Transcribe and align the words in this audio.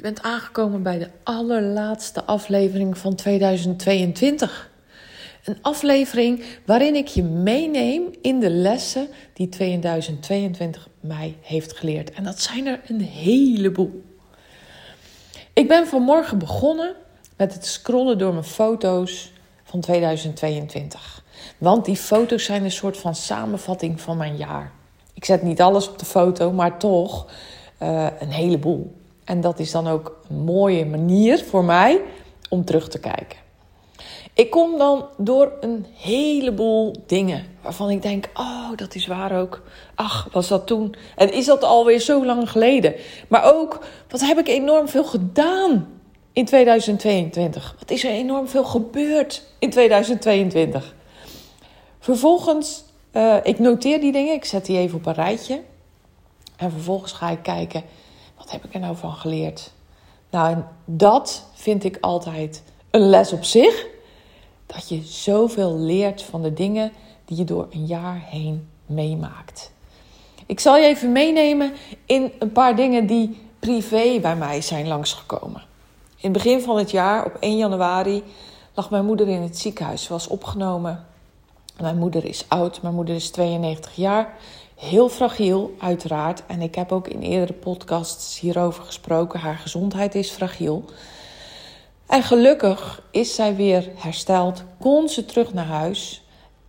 Je 0.00 0.06
bent 0.06 0.22
aangekomen 0.22 0.82
bij 0.82 0.98
de 0.98 1.10
allerlaatste 1.22 2.24
aflevering 2.24 2.98
van 2.98 3.14
2022. 3.14 4.70
Een 5.44 5.58
aflevering 5.62 6.44
waarin 6.66 6.94
ik 6.94 7.06
je 7.06 7.22
meeneem 7.22 8.02
in 8.22 8.40
de 8.40 8.50
lessen 8.50 9.08
die 9.32 9.48
2022 9.48 10.88
mij 11.00 11.36
heeft 11.40 11.76
geleerd. 11.76 12.10
En 12.12 12.24
dat 12.24 12.40
zijn 12.40 12.66
er 12.66 12.80
een 12.86 13.00
heleboel. 13.00 14.02
Ik 15.52 15.68
ben 15.68 15.86
vanmorgen 15.86 16.38
begonnen 16.38 16.94
met 17.36 17.54
het 17.54 17.66
scrollen 17.66 18.18
door 18.18 18.32
mijn 18.32 18.44
foto's 18.44 19.32
van 19.64 19.80
2022. 19.80 21.24
Want 21.58 21.84
die 21.84 21.96
foto's 21.96 22.44
zijn 22.44 22.64
een 22.64 22.70
soort 22.70 22.96
van 22.96 23.14
samenvatting 23.14 24.00
van 24.00 24.16
mijn 24.16 24.36
jaar. 24.36 24.72
Ik 25.14 25.24
zet 25.24 25.42
niet 25.42 25.60
alles 25.60 25.88
op 25.88 25.98
de 25.98 26.04
foto, 26.04 26.52
maar 26.52 26.78
toch 26.78 27.30
uh, 27.82 28.06
een 28.20 28.32
heleboel. 28.32 28.98
En 29.30 29.40
dat 29.40 29.58
is 29.58 29.70
dan 29.70 29.88
ook 29.88 30.20
een 30.28 30.44
mooie 30.44 30.86
manier 30.86 31.44
voor 31.44 31.64
mij 31.64 32.00
om 32.48 32.64
terug 32.64 32.88
te 32.88 32.98
kijken. 32.98 33.38
Ik 34.34 34.50
kom 34.50 34.78
dan 34.78 35.06
door 35.16 35.52
een 35.60 35.86
heleboel 35.94 36.94
dingen 37.06 37.46
waarvan 37.62 37.90
ik 37.90 38.02
denk: 38.02 38.28
oh, 38.34 38.70
dat 38.76 38.94
is 38.94 39.06
waar 39.06 39.40
ook. 39.40 39.62
Ach, 39.94 40.28
was 40.32 40.48
dat 40.48 40.66
toen? 40.66 40.94
En 41.16 41.32
is 41.32 41.44
dat 41.46 41.64
alweer 41.64 42.00
zo 42.00 42.24
lang 42.24 42.50
geleden? 42.50 42.94
Maar 43.28 43.54
ook, 43.54 43.84
wat 44.08 44.20
heb 44.20 44.38
ik 44.38 44.48
enorm 44.48 44.88
veel 44.88 45.04
gedaan 45.04 45.88
in 46.32 46.44
2022? 46.44 47.76
Wat 47.78 47.90
is 47.90 48.04
er 48.04 48.10
enorm 48.10 48.48
veel 48.48 48.64
gebeurd 48.64 49.42
in 49.58 49.70
2022? 49.70 50.94
Vervolgens, 51.98 52.84
uh, 53.12 53.36
ik 53.42 53.58
noteer 53.58 54.00
die 54.00 54.12
dingen, 54.12 54.34
ik 54.34 54.44
zet 54.44 54.66
die 54.66 54.78
even 54.78 54.98
op 54.98 55.06
een 55.06 55.14
rijtje. 55.14 55.60
En 56.56 56.70
vervolgens 56.70 57.12
ga 57.12 57.30
ik 57.30 57.42
kijken 57.42 57.82
wat 58.40 58.50
heb 58.50 58.64
ik 58.64 58.74
er 58.74 58.80
nou 58.80 58.96
van 58.96 59.12
geleerd? 59.12 59.72
Nou, 60.30 60.56
dat 60.84 61.44
vind 61.54 61.84
ik 61.84 61.98
altijd 62.00 62.62
een 62.90 63.08
les 63.08 63.32
op 63.32 63.44
zich. 63.44 63.86
Dat 64.66 64.88
je 64.88 65.02
zoveel 65.02 65.78
leert 65.78 66.22
van 66.22 66.42
de 66.42 66.52
dingen 66.52 66.92
die 67.24 67.36
je 67.36 67.44
door 67.44 67.66
een 67.70 67.86
jaar 67.86 68.22
heen 68.24 68.68
meemaakt. 68.86 69.72
Ik 70.46 70.60
zal 70.60 70.76
je 70.76 70.86
even 70.86 71.12
meenemen 71.12 71.72
in 72.06 72.32
een 72.38 72.52
paar 72.52 72.76
dingen 72.76 73.06
die 73.06 73.38
privé 73.58 74.18
bij 74.20 74.36
mij 74.36 74.60
zijn 74.60 74.88
langsgekomen. 74.88 75.62
In 76.16 76.32
het 76.32 76.32
begin 76.32 76.60
van 76.60 76.78
het 76.78 76.90
jaar, 76.90 77.24
op 77.24 77.36
1 77.40 77.56
januari, 77.56 78.22
lag 78.74 78.90
mijn 78.90 79.04
moeder 79.04 79.28
in 79.28 79.42
het 79.42 79.58
ziekenhuis. 79.58 80.02
Ze 80.02 80.12
was 80.12 80.26
opgenomen. 80.26 81.06
Mijn 81.80 81.98
moeder 81.98 82.24
is 82.24 82.44
oud, 82.48 82.82
mijn 82.82 82.94
moeder 82.94 83.14
is 83.14 83.30
92 83.30 83.94
jaar. 83.94 84.34
Heel 84.80 85.08
fragiel, 85.08 85.74
uiteraard. 85.78 86.42
En 86.46 86.60
ik 86.60 86.74
heb 86.74 86.92
ook 86.92 87.08
in 87.08 87.20
eerdere 87.20 87.52
podcasts 87.52 88.40
hierover 88.40 88.84
gesproken. 88.84 89.40
Haar 89.40 89.56
gezondheid 89.56 90.14
is 90.14 90.30
fragiel. 90.30 90.84
En 92.06 92.22
gelukkig 92.22 93.02
is 93.10 93.34
zij 93.34 93.56
weer 93.56 93.90
hersteld, 93.94 94.62
kon 94.78 95.08
ze 95.08 95.24
terug 95.24 95.52
naar 95.52 95.66
huis. 95.66 96.22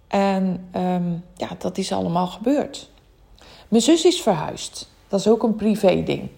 En 0.08 0.70
um, 0.76 1.23
ja, 1.36 1.50
dat 1.58 1.77
is 1.77 1.92
allemaal 1.92 2.27
gebeurd. 2.27 2.89
Mijn 3.67 3.83
zus 3.83 4.05
is 4.05 4.21
verhuisd. 4.21 4.89
Dat 5.08 5.20
is 5.20 5.27
ook 5.27 5.44
een 5.44 5.55
privé 5.55 6.04
ding. 6.04 6.30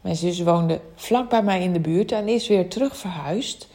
Mijn 0.00 0.16
zus 0.16 0.42
woonde 0.42 0.80
vlak 0.94 1.30
bij 1.30 1.42
mij 1.42 1.62
in 1.62 1.72
de 1.72 1.80
buurt 1.80 2.12
en 2.12 2.28
is 2.28 2.48
weer 2.48 2.68
terug 2.68 2.96
verhuisd. 2.96 3.68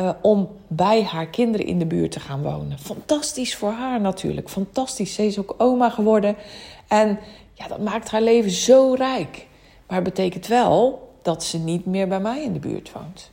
Uh, 0.00 0.10
om 0.22 0.48
bij 0.66 1.02
haar 1.02 1.26
kinderen 1.26 1.66
in 1.66 1.78
de 1.78 1.86
buurt 1.86 2.12
te 2.12 2.20
gaan 2.20 2.42
wonen. 2.42 2.78
Fantastisch 2.78 3.56
voor 3.56 3.72
haar 3.72 4.00
natuurlijk. 4.00 4.48
Fantastisch. 4.48 5.14
Ze 5.14 5.26
is 5.26 5.38
ook 5.38 5.54
oma 5.58 5.90
geworden. 5.90 6.36
En 6.88 7.18
ja, 7.52 7.68
dat 7.68 7.80
maakt 7.80 8.10
haar 8.10 8.22
leven 8.22 8.50
zo 8.50 8.94
rijk. 8.94 9.46
Maar 9.86 9.96
het 9.96 10.04
betekent 10.04 10.46
wel 10.46 11.08
dat 11.22 11.44
ze 11.44 11.58
niet 11.58 11.86
meer 11.86 12.08
bij 12.08 12.20
mij 12.20 12.42
in 12.42 12.52
de 12.52 12.58
buurt 12.58 12.92
woont. 12.92 13.30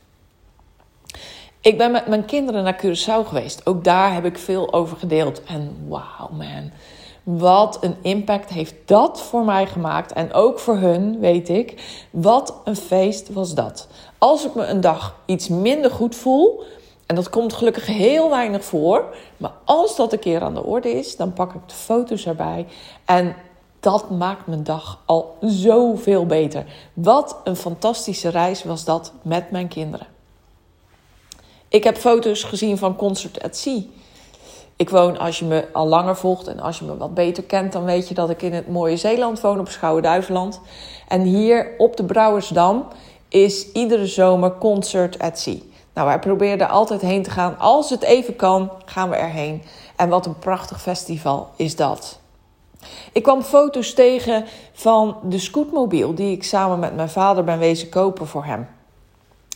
Ik 1.60 1.78
ben 1.78 1.90
met 1.90 2.06
mijn 2.06 2.24
kinderen 2.24 2.64
naar 2.64 2.80
Curaçao 2.86 3.26
geweest. 3.26 3.66
Ook 3.66 3.84
daar 3.84 4.14
heb 4.14 4.24
ik 4.24 4.38
veel 4.38 4.72
over 4.72 4.96
gedeeld. 4.96 5.44
En 5.44 5.76
wauw 5.88 6.28
man, 6.30 6.70
wat 7.22 7.78
een 7.80 7.96
impact 8.02 8.50
heeft 8.50 8.74
dat 8.84 9.22
voor 9.22 9.44
mij 9.44 9.66
gemaakt. 9.66 10.12
En 10.12 10.32
ook 10.32 10.58
voor 10.58 10.76
hun, 10.76 11.18
weet 11.18 11.48
ik. 11.48 11.82
Wat 12.10 12.60
een 12.64 12.76
feest 12.76 13.32
was 13.32 13.54
dat. 13.54 13.88
Als 14.18 14.46
ik 14.46 14.54
me 14.54 14.66
een 14.66 14.80
dag 14.80 15.16
iets 15.26 15.48
minder 15.48 15.90
goed 15.90 16.14
voel... 16.14 16.64
En 17.06 17.14
dat 17.14 17.30
komt 17.30 17.52
gelukkig 17.52 17.86
heel 17.86 18.30
weinig 18.30 18.64
voor. 18.64 19.04
Maar 19.36 19.52
als 19.64 19.96
dat 19.96 20.12
een 20.12 20.18
keer 20.18 20.42
aan 20.42 20.54
de 20.54 20.64
orde 20.64 20.90
is, 20.90 21.16
dan 21.16 21.32
pak 21.32 21.54
ik 21.54 21.60
de 21.66 21.74
foto's 21.74 22.26
erbij. 22.26 22.66
En 23.04 23.36
dat 23.80 24.10
maakt 24.10 24.46
mijn 24.46 24.64
dag 24.64 25.02
al 25.04 25.36
zoveel 25.40 26.26
beter. 26.26 26.64
Wat 26.92 27.36
een 27.44 27.56
fantastische 27.56 28.28
reis 28.28 28.64
was 28.64 28.84
dat 28.84 29.12
met 29.22 29.50
mijn 29.50 29.68
kinderen. 29.68 30.06
Ik 31.68 31.84
heb 31.84 31.96
foto's 31.96 32.42
gezien 32.42 32.78
van 32.78 32.96
Concert 32.96 33.42
at 33.42 33.56
Sea. 33.56 33.80
Ik 34.76 34.90
woon, 34.90 35.18
als 35.18 35.38
je 35.38 35.44
me 35.44 35.68
al 35.72 35.86
langer 35.86 36.16
volgt 36.16 36.46
en 36.46 36.60
als 36.60 36.78
je 36.78 36.84
me 36.84 36.96
wat 36.96 37.14
beter 37.14 37.42
kent, 37.42 37.72
dan 37.72 37.84
weet 37.84 38.08
je 38.08 38.14
dat 38.14 38.30
ik 38.30 38.42
in 38.42 38.52
het 38.52 38.68
mooie 38.68 38.96
Zeeland 38.96 39.40
woon 39.40 39.60
op 39.60 39.68
Schouwen-Duiveland. 39.68 40.60
En 41.08 41.20
hier 41.20 41.74
op 41.78 41.96
de 41.96 42.04
Brouwersdam 42.04 42.86
is 43.42 43.72
iedere 43.72 44.06
zomer 44.06 44.58
Concert 44.58 45.18
at 45.18 45.38
Sea. 45.38 45.58
Nou, 45.94 46.06
wij 46.06 46.18
proberen 46.18 46.60
er 46.60 46.66
altijd 46.66 47.00
heen 47.00 47.22
te 47.22 47.30
gaan. 47.30 47.58
Als 47.58 47.90
het 47.90 48.02
even 48.02 48.36
kan, 48.36 48.70
gaan 48.84 49.10
we 49.10 49.16
erheen. 49.16 49.62
En 49.96 50.08
wat 50.08 50.26
een 50.26 50.38
prachtig 50.38 50.82
festival 50.82 51.50
is 51.56 51.76
dat. 51.76 52.18
Ik 53.12 53.22
kwam 53.22 53.42
foto's 53.42 53.94
tegen 53.94 54.44
van 54.72 55.16
de 55.22 55.38
scootmobiel 55.38 56.14
die 56.14 56.32
ik 56.32 56.44
samen 56.44 56.78
met 56.78 56.96
mijn 56.96 57.08
vader 57.08 57.44
ben 57.44 57.58
wezen 57.58 57.88
kopen 57.88 58.26
voor 58.26 58.44
hem. 58.44 58.68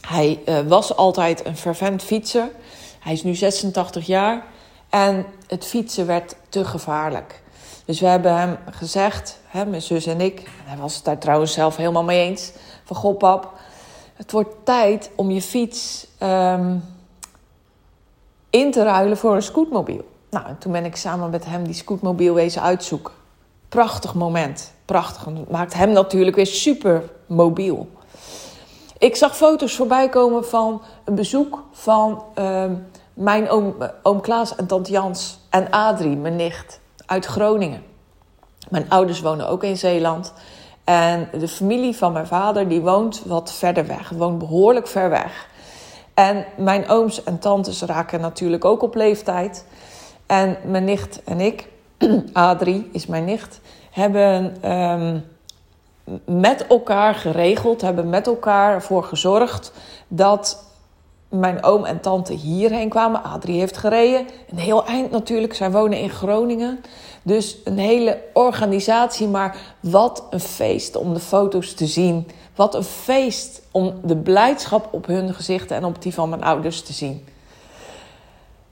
Hij 0.06 0.40
uh, 0.46 0.60
was 0.60 0.96
altijd 0.96 1.46
een 1.46 1.56
fervent 1.56 2.02
fietser. 2.02 2.50
Hij 2.98 3.12
is 3.12 3.22
nu 3.22 3.34
86 3.34 4.06
jaar 4.06 4.44
en 4.90 5.26
het 5.46 5.66
fietsen 5.66 6.06
werd 6.06 6.36
te 6.48 6.64
gevaarlijk. 6.64 7.42
Dus 7.84 8.00
we 8.00 8.06
hebben 8.06 8.36
hem 8.36 8.58
gezegd, 8.70 9.38
hè, 9.46 9.66
mijn 9.66 9.82
zus 9.82 10.06
en 10.06 10.20
ik, 10.20 10.40
en 10.40 10.64
hij 10.64 10.76
was 10.76 10.94
het 10.94 11.04
daar 11.04 11.18
trouwens 11.18 11.52
zelf 11.52 11.76
helemaal 11.76 12.04
mee 12.04 12.28
eens, 12.28 12.52
van 12.84 12.96
goh 12.96 13.16
pap, 13.16 13.52
het 14.20 14.32
wordt 14.32 14.54
tijd 14.64 15.10
om 15.14 15.30
je 15.30 15.42
fiets 15.42 16.06
um, 16.22 16.84
in 18.50 18.70
te 18.70 18.82
ruilen 18.82 19.16
voor 19.16 19.34
een 19.34 19.42
scootmobiel. 19.42 20.08
Nou, 20.30 20.46
en 20.46 20.58
toen 20.58 20.72
ben 20.72 20.84
ik 20.84 20.96
samen 20.96 21.30
met 21.30 21.44
hem 21.44 21.64
die 21.64 21.74
scootmobiel 21.74 22.34
wezen 22.34 22.62
uitzoeken. 22.62 23.12
Prachtig 23.68 24.14
moment. 24.14 24.72
Prachtig. 24.84 25.24
Dat 25.24 25.50
maakt 25.50 25.74
hem 25.74 25.92
natuurlijk 25.92 26.36
weer 26.36 26.46
super 26.46 27.10
mobiel. 27.26 27.88
Ik 28.98 29.16
zag 29.16 29.36
foto's 29.36 29.74
voorbij 29.74 30.08
komen 30.08 30.44
van 30.46 30.82
een 31.04 31.14
bezoek 31.14 31.62
van 31.72 32.22
uh, 32.38 32.64
mijn 33.14 33.48
oom, 33.48 33.74
oom 34.02 34.20
Klaas 34.20 34.56
en 34.56 34.66
tante 34.66 34.90
Jans 34.90 35.38
en 35.50 35.70
Adrie, 35.70 36.16
mijn 36.16 36.36
nicht, 36.36 36.80
uit 37.06 37.26
Groningen. 37.26 37.82
Mijn 38.68 38.90
ouders 38.90 39.20
wonen 39.20 39.48
ook 39.48 39.64
in 39.64 39.76
Zeeland. 39.76 40.32
En 40.90 41.28
de 41.38 41.48
familie 41.48 41.96
van 41.96 42.12
mijn 42.12 42.26
vader 42.26 42.68
die 42.68 42.80
woont 42.80 43.22
wat 43.26 43.52
verder 43.52 43.86
weg, 43.86 44.08
woont 44.08 44.38
behoorlijk 44.38 44.86
ver 44.86 45.10
weg. 45.10 45.48
En 46.14 46.44
mijn 46.56 46.88
ooms 46.88 47.24
en 47.24 47.38
tantes 47.38 47.82
raken 47.82 48.20
natuurlijk 48.20 48.64
ook 48.64 48.82
op 48.82 48.94
leeftijd. 48.94 49.66
En 50.26 50.56
mijn 50.64 50.84
nicht 50.84 51.24
en 51.24 51.40
ik, 51.40 51.68
Adrie 52.32 52.88
is 52.92 53.06
mijn 53.06 53.24
nicht, 53.24 53.60
hebben 53.90 54.70
um, 54.72 55.24
met 56.24 56.66
elkaar 56.66 57.14
geregeld, 57.14 57.80
hebben 57.80 58.08
met 58.08 58.26
elkaar 58.26 58.74
ervoor 58.74 59.04
gezorgd 59.04 59.72
dat 60.08 60.64
mijn 61.28 61.62
oom 61.64 61.84
en 61.84 62.00
tante 62.00 62.32
hierheen 62.32 62.88
kwamen. 62.88 63.22
Adrie 63.22 63.58
heeft 63.58 63.76
gereden. 63.76 64.26
Een 64.50 64.58
heel 64.58 64.86
eind 64.86 65.10
natuurlijk. 65.10 65.54
Zij 65.54 65.70
wonen 65.70 65.98
in 65.98 66.10
Groningen. 66.10 66.80
Dus 67.22 67.56
een 67.64 67.78
hele 67.78 68.22
organisatie. 68.32 69.28
Maar 69.28 69.56
wat 69.80 70.26
een 70.30 70.40
feest 70.40 70.96
om 70.96 71.14
de 71.14 71.20
foto's 71.20 71.74
te 71.74 71.86
zien. 71.86 72.28
Wat 72.54 72.74
een 72.74 72.84
feest 72.84 73.62
om 73.70 74.00
de 74.04 74.16
blijdschap 74.16 74.88
op 74.90 75.06
hun 75.06 75.34
gezichten 75.34 75.76
en 75.76 75.84
op 75.84 76.02
die 76.02 76.14
van 76.14 76.28
mijn 76.28 76.42
ouders 76.42 76.82
te 76.82 76.92
zien. 76.92 77.24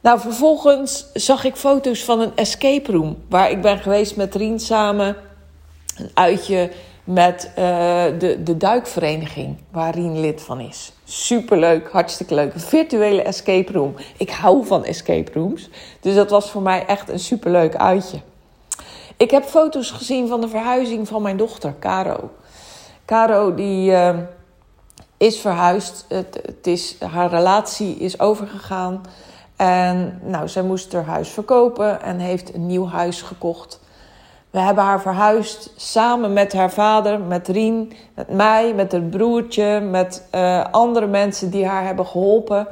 Nou, 0.01 0.21
vervolgens 0.21 1.07
zag 1.13 1.45
ik 1.45 1.57
foto's 1.57 2.05
van 2.05 2.21
een 2.21 2.33
escape 2.35 2.93
room. 2.93 3.17
Waar 3.29 3.51
ik 3.51 3.63
ben 3.63 3.79
geweest 3.79 4.17
met 4.17 4.35
Rien 4.35 4.61
samen. 4.61 5.17
Een 5.97 6.11
uitje 6.15 6.71
met 7.05 7.51
uh, 7.51 7.55
de, 8.19 8.43
de 8.43 8.57
duikvereniging 8.57 9.57
waar 9.71 9.95
Rien 9.95 10.21
lid 10.21 10.41
van 10.41 10.61
is. 10.61 10.93
Superleuk, 11.05 11.89
hartstikke 11.91 12.35
leuk. 12.35 12.55
Een 12.55 12.61
virtuele 12.61 13.23
escape 13.23 13.73
room. 13.73 13.95
Ik 14.17 14.31
hou 14.31 14.67
van 14.67 14.85
escape 14.85 15.33
rooms. 15.33 15.69
Dus 16.01 16.15
dat 16.15 16.31
was 16.31 16.51
voor 16.51 16.63
mij 16.63 16.87
echt 16.87 17.09
een 17.09 17.19
superleuk 17.19 17.77
uitje. 17.77 18.19
Ik 19.19 19.31
heb 19.31 19.45
foto's 19.45 19.91
gezien 19.91 20.29
van 20.29 20.41
de 20.41 20.49
verhuizing 20.49 21.09
van 21.09 21.23
mijn 21.23 21.37
dochter, 21.37 21.75
Caro. 21.81 22.31
Caro 23.05 23.55
die 23.55 23.91
uh, 23.91 24.17
is 25.17 25.41
verhuisd. 25.41 26.05
Het, 26.09 26.41
het, 26.43 26.67
is, 26.67 26.97
haar 27.01 27.31
relatie 27.31 27.97
is 27.97 28.21
overgegaan. 28.21 29.01
En 29.57 30.21
nou, 30.23 30.49
zij 30.49 30.63
moest 30.63 30.93
haar 30.93 31.05
huis 31.05 31.29
verkopen 31.29 32.03
en 32.03 32.19
heeft 32.19 32.55
een 32.55 32.67
nieuw 32.67 32.87
huis 32.87 33.23
gekocht. 33.23 33.81
We 34.51 34.59
hebben 34.59 34.85
haar 34.85 35.01
verhuisd 35.01 35.73
samen 35.77 36.33
met 36.33 36.53
haar 36.53 36.71
vader, 36.71 37.21
met 37.21 37.49
Rien, 37.49 37.93
met 38.15 38.29
mij, 38.29 38.75
met 38.75 38.93
haar 38.93 39.01
broertje, 39.01 39.81
met 39.81 40.29
uh, 40.35 40.65
andere 40.71 41.07
mensen 41.07 41.51
die 41.51 41.67
haar 41.67 41.85
hebben 41.85 42.07
geholpen. 42.07 42.67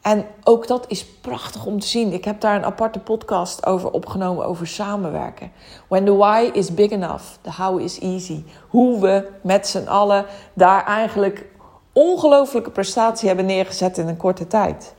En 0.00 0.26
ook 0.44 0.66
dat 0.66 0.84
is 0.88 1.06
prachtig 1.06 1.66
om 1.66 1.80
te 1.80 1.86
zien. 1.86 2.12
Ik 2.12 2.24
heb 2.24 2.40
daar 2.40 2.56
een 2.56 2.64
aparte 2.64 2.98
podcast 2.98 3.66
over 3.66 3.90
opgenomen, 3.90 4.46
over 4.46 4.66
samenwerken. 4.66 5.52
When 5.88 6.04
the 6.04 6.16
why 6.16 6.50
is 6.52 6.74
big 6.74 6.90
enough, 6.90 7.24
the 7.40 7.52
how 7.52 7.80
is 7.80 7.98
easy. 7.98 8.44
Hoe 8.68 9.00
we 9.00 9.28
met 9.42 9.68
z'n 9.68 9.86
allen 9.86 10.26
daar 10.54 10.84
eigenlijk 10.84 11.46
ongelooflijke 11.92 12.70
prestatie 12.70 13.28
hebben 13.28 13.46
neergezet 13.46 13.98
in 13.98 14.08
een 14.08 14.16
korte 14.16 14.46
tijd. 14.46 14.94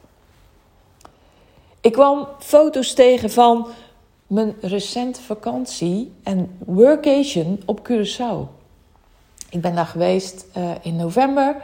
Ik 1.81 1.91
kwam 1.91 2.27
foto's 2.39 2.93
tegen 2.93 3.29
van 3.29 3.67
mijn 4.27 4.55
recente 4.61 5.21
vakantie 5.21 6.13
en 6.23 6.57
workation 6.65 7.61
op 7.65 7.89
Curaçao. 7.89 8.59
Ik 9.49 9.61
ben 9.61 9.75
daar 9.75 9.85
geweest 9.85 10.45
uh, 10.57 10.71
in 10.81 10.95
november 10.95 11.55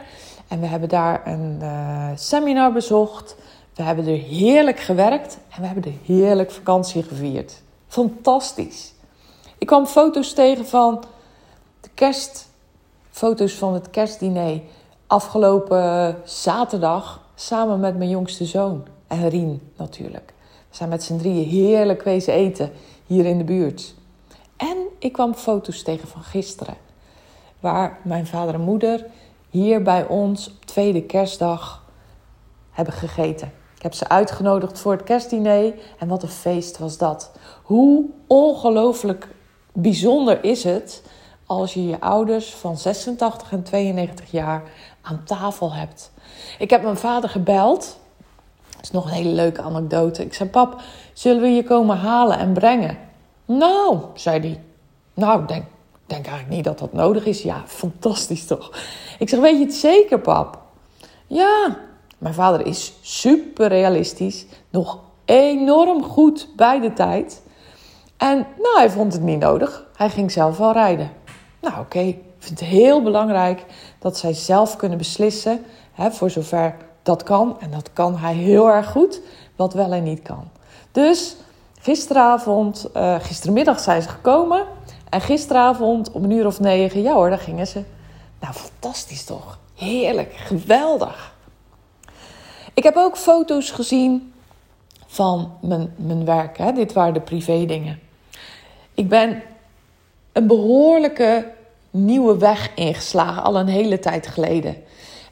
en 0.48 0.60
we 0.60 0.66
hebben 0.66 0.88
daar 0.88 1.26
een 1.26 1.58
uh, 1.62 2.08
seminar 2.14 2.72
bezocht. 2.72 3.36
We 3.74 3.82
hebben 3.82 4.06
er 4.06 4.18
heerlijk 4.18 4.80
gewerkt 4.80 5.38
en 5.48 5.60
we 5.60 5.66
hebben 5.66 5.84
er 5.84 5.98
heerlijk 6.04 6.50
vakantie 6.50 7.02
gevierd. 7.02 7.62
Fantastisch. 7.88 8.92
Ik 9.58 9.66
kwam 9.66 9.86
foto's 9.86 10.32
tegen 10.32 10.66
van 10.66 11.04
de 11.80 11.88
kerst, 11.94 12.48
foto's 13.10 13.52
van 13.52 13.74
het 13.74 13.90
kerstdiner 13.90 14.60
afgelopen 15.06 16.16
zaterdag 16.24 17.20
samen 17.34 17.80
met 17.80 17.96
mijn 17.96 18.10
jongste 18.10 18.44
zoon 18.44 18.86
en 19.06 19.28
Rien 19.28 19.60
natuurlijk. 19.76 20.32
We 20.70 20.76
zijn 20.76 20.88
met 20.88 21.02
z'n 21.02 21.16
drieën 21.16 21.48
heerlijk 21.48 22.02
wezen 22.02 22.32
eten 22.32 22.70
hier 23.06 23.26
in 23.26 23.38
de 23.38 23.44
buurt. 23.44 23.94
En 24.56 24.76
ik 24.98 25.12
kwam 25.12 25.34
foto's 25.34 25.82
tegen 25.82 26.08
van 26.08 26.22
gisteren, 26.22 26.76
waar 27.60 27.98
mijn 28.02 28.26
vader 28.26 28.54
en 28.54 28.60
moeder 28.60 29.06
hier 29.48 29.82
bij 29.82 30.06
ons 30.06 30.48
op 30.48 30.64
tweede 30.64 31.02
kerstdag 31.02 31.84
hebben 32.70 32.94
gegeten. 32.94 33.52
Ik 33.76 33.82
heb 33.82 33.94
ze 33.94 34.08
uitgenodigd 34.08 34.78
voor 34.78 34.92
het 34.92 35.02
kerstdiner 35.02 35.74
en 35.98 36.08
wat 36.08 36.22
een 36.22 36.28
feest 36.28 36.78
was 36.78 36.98
dat. 36.98 37.32
Hoe 37.62 38.04
ongelooflijk 38.26 39.28
bijzonder 39.72 40.44
is 40.44 40.64
het 40.64 41.02
als 41.46 41.74
je 41.74 41.86
je 41.86 42.00
ouders 42.00 42.54
van 42.54 42.76
86 42.76 43.52
en 43.52 43.62
92 43.62 44.30
jaar 44.30 44.62
aan 45.02 45.24
tafel 45.24 45.72
hebt. 45.72 46.12
Ik 46.58 46.70
heb 46.70 46.82
mijn 46.82 46.96
vader 46.96 47.30
gebeld 47.30 47.98
dat 48.78 48.86
is 48.86 48.92
nog 48.92 49.04
een 49.04 49.24
hele 49.24 49.34
leuke 49.34 49.62
anekdote. 49.62 50.24
Ik 50.24 50.34
zei, 50.34 50.48
pap, 50.48 50.80
zullen 51.12 51.42
we 51.42 51.48
je 51.48 51.64
komen 51.64 51.96
halen 51.96 52.38
en 52.38 52.52
brengen? 52.52 52.98
Nou, 53.44 53.98
zei 54.14 54.40
hij. 54.40 54.62
Nou, 55.14 55.46
denk, 55.46 55.64
denk 56.08 56.26
eigenlijk 56.26 56.56
niet 56.56 56.64
dat 56.64 56.78
dat 56.78 56.92
nodig 56.92 57.26
is. 57.26 57.42
Ja, 57.42 57.62
fantastisch 57.66 58.46
toch? 58.46 58.72
Ik 59.18 59.28
zeg, 59.28 59.40
weet 59.40 59.58
je 59.58 59.64
het 59.64 59.74
zeker, 59.74 60.20
pap? 60.20 60.58
Ja, 61.26 61.76
mijn 62.18 62.34
vader 62.34 62.66
is 62.66 62.92
super 63.00 63.68
realistisch. 63.68 64.46
Nog 64.70 64.98
enorm 65.24 66.02
goed 66.02 66.48
bij 66.56 66.80
de 66.80 66.92
tijd. 66.92 67.42
En 68.16 68.36
nou, 68.36 68.76
hij 68.76 68.90
vond 68.90 69.12
het 69.12 69.22
niet 69.22 69.38
nodig. 69.38 69.86
Hij 69.96 70.10
ging 70.10 70.32
zelf 70.32 70.58
wel 70.58 70.72
rijden. 70.72 71.10
Nou, 71.60 71.80
oké. 71.80 71.98
Ik 71.98 72.18
vind 72.38 72.60
het 72.60 72.68
heel 72.68 73.02
belangrijk 73.02 73.64
dat 73.98 74.18
zij 74.18 74.32
zelf 74.32 74.76
kunnen 74.76 74.98
beslissen. 74.98 75.64
Hè, 75.92 76.10
voor 76.10 76.30
zover 76.30 76.76
dat 77.02 77.22
kan 77.22 77.56
en 77.60 77.70
dat 77.70 77.92
kan 77.92 78.16
hij 78.16 78.34
heel 78.34 78.70
erg 78.70 78.90
goed, 78.90 79.20
wat 79.56 79.74
wel 79.74 79.92
en 79.92 80.02
niet 80.02 80.22
kan. 80.22 80.50
Dus 80.92 81.36
gisteravond, 81.80 82.88
uh, 82.96 83.14
gistermiddag 83.20 83.80
zijn 83.80 84.02
ze 84.02 84.08
gekomen 84.08 84.66
en 85.10 85.20
gisteravond 85.20 86.10
om 86.10 86.24
een 86.24 86.30
uur 86.30 86.46
of 86.46 86.60
negen, 86.60 87.02
ja 87.02 87.12
hoor, 87.12 87.28
daar 87.28 87.38
gingen 87.38 87.66
ze. 87.66 87.82
Nou, 88.40 88.54
fantastisch 88.54 89.24
toch? 89.24 89.58
Heerlijk, 89.74 90.32
geweldig. 90.34 91.34
Ik 92.74 92.82
heb 92.82 92.96
ook 92.96 93.16
foto's 93.16 93.70
gezien 93.70 94.32
van 95.06 95.52
mijn, 95.60 95.94
mijn 95.96 96.24
werk. 96.24 96.58
Hè? 96.58 96.72
Dit 96.72 96.92
waren 96.92 97.14
de 97.14 97.20
privé 97.20 97.66
dingen. 97.66 98.00
Ik 98.94 99.08
ben 99.08 99.42
een 100.32 100.46
behoorlijke 100.46 101.52
nieuwe 101.90 102.38
weg 102.38 102.74
ingeslagen, 102.74 103.42
al 103.42 103.58
een 103.58 103.68
hele 103.68 103.98
tijd 103.98 104.26
geleden. 104.26 104.76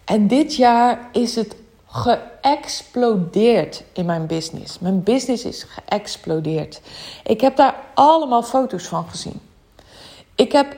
En 0.05 0.26
dit 0.26 0.55
jaar 0.55 1.08
is 1.12 1.37
het 1.37 1.56
geëxplodeerd 1.87 3.84
in 3.93 4.06
mijn 4.06 4.26
business. 4.26 4.78
Mijn 4.78 5.02
business 5.02 5.44
is 5.44 5.67
geëxplodeerd. 5.69 6.81
Ik 7.25 7.40
heb 7.40 7.56
daar 7.56 7.75
allemaal 7.94 8.43
foto's 8.43 8.87
van 8.87 9.05
gezien. 9.08 9.40
Ik 10.37 10.53
heb 10.53 10.77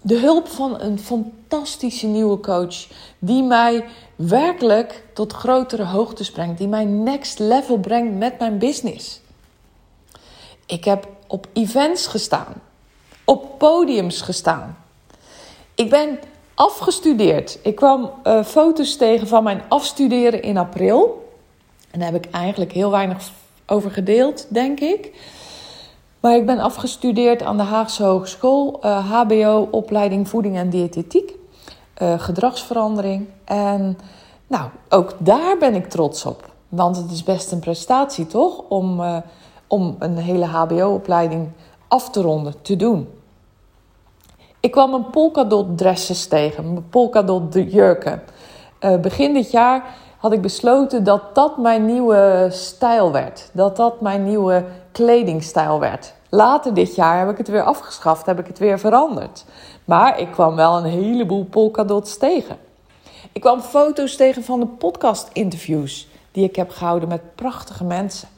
de 0.00 0.18
hulp 0.18 0.48
van 0.48 0.80
een 0.80 0.98
fantastische 0.98 2.06
nieuwe 2.06 2.40
coach 2.40 2.86
die 3.18 3.42
mij 3.42 3.84
werkelijk 4.16 5.04
tot 5.14 5.32
grotere 5.32 5.84
hoogtes 5.84 6.30
brengt, 6.30 6.58
die 6.58 6.68
mij 6.68 6.84
next 6.84 7.38
level 7.38 7.78
brengt 7.78 8.18
met 8.18 8.38
mijn 8.38 8.58
business. 8.58 9.20
Ik 10.66 10.84
heb 10.84 11.08
op 11.26 11.46
events 11.52 12.06
gestaan, 12.06 12.62
op 13.24 13.58
podiums 13.58 14.20
gestaan. 14.20 14.78
Ik 15.74 15.90
ben 15.90 16.18
afgestudeerd. 16.54 17.58
Ik 17.62 17.76
kwam 17.76 18.10
uh, 18.24 18.44
foto's 18.44 18.96
tegen 18.96 19.26
van 19.26 19.42
mijn 19.42 19.62
afstuderen 19.68 20.42
in 20.42 20.56
april. 20.56 21.28
En 21.90 22.00
daar 22.00 22.12
heb 22.12 22.24
ik 22.24 22.30
eigenlijk 22.30 22.72
heel 22.72 22.90
weinig 22.90 23.30
over 23.66 23.90
gedeeld, 23.90 24.46
denk 24.48 24.80
ik. 24.80 25.12
Maar 26.20 26.36
ik 26.36 26.46
ben 26.46 26.58
afgestudeerd 26.58 27.42
aan 27.42 27.56
de 27.56 27.62
Haagse 27.62 28.04
Hogeschool, 28.04 28.80
uh, 28.84 28.90
eh, 28.90 29.10
HBO, 29.10 29.68
opleiding 29.70 30.28
voeding 30.28 30.56
en 30.56 30.70
diëtetiek, 30.70 31.34
uh, 32.02 32.20
gedragsverandering. 32.20 33.28
En 33.44 33.98
nou, 34.46 34.70
ook 34.88 35.14
daar 35.18 35.56
ben 35.58 35.74
ik 35.74 35.88
trots 35.88 36.26
op. 36.26 36.50
Want 36.68 36.96
het 36.96 37.10
is 37.10 37.22
best 37.22 37.52
een 37.52 37.58
prestatie, 37.58 38.26
toch? 38.26 38.62
Om, 38.68 39.02
om 39.66 39.96
een 39.98 40.16
hele 40.16 40.44
HBO-opleiding 40.44 41.48
af 41.88 42.10
te 42.10 42.20
ronden, 42.20 42.62
te 42.62 42.76
doen. 42.76 43.08
Ik 44.60 44.70
kwam 44.70 44.94
een 44.94 45.10
polkadot 45.10 45.78
dresses 45.78 46.26
tegen, 46.26 46.86
polkadot 46.90 47.54
jurken. 47.54 48.22
Begin 49.00 49.34
dit 49.34 49.50
jaar 49.50 49.94
had 50.20 50.32
ik 50.32 50.42
besloten 50.42 51.04
dat 51.04 51.34
dat 51.34 51.56
mijn 51.56 51.86
nieuwe 51.86 52.48
stijl 52.50 53.12
werd. 53.12 53.50
Dat 53.52 53.76
dat 53.76 54.00
mijn 54.00 54.24
nieuwe 54.24 54.64
kledingstijl 54.92 55.80
werd. 55.80 56.12
Later 56.28 56.74
dit 56.74 56.94
jaar 56.94 57.18
heb 57.18 57.30
ik 57.30 57.38
het 57.38 57.48
weer 57.48 57.62
afgeschaft, 57.62 58.26
heb 58.26 58.38
ik 58.38 58.46
het 58.46 58.58
weer 58.58 58.78
veranderd. 58.78 59.44
Maar 59.84 60.18
ik 60.18 60.30
kwam 60.30 60.56
wel 60.56 60.76
een 60.76 60.84
heleboel 60.84 61.44
polkadots 61.44 62.18
tegen. 62.18 62.56
Ik 63.32 63.40
kwam 63.40 63.60
foto's 63.60 64.16
tegen 64.16 64.44
van 64.44 64.60
de 64.60 64.66
podcast-interviews 64.66 66.08
die 66.32 66.44
ik 66.44 66.56
heb 66.56 66.70
gehouden 66.70 67.08
met 67.08 67.34
prachtige 67.34 67.84
mensen. 67.84 68.28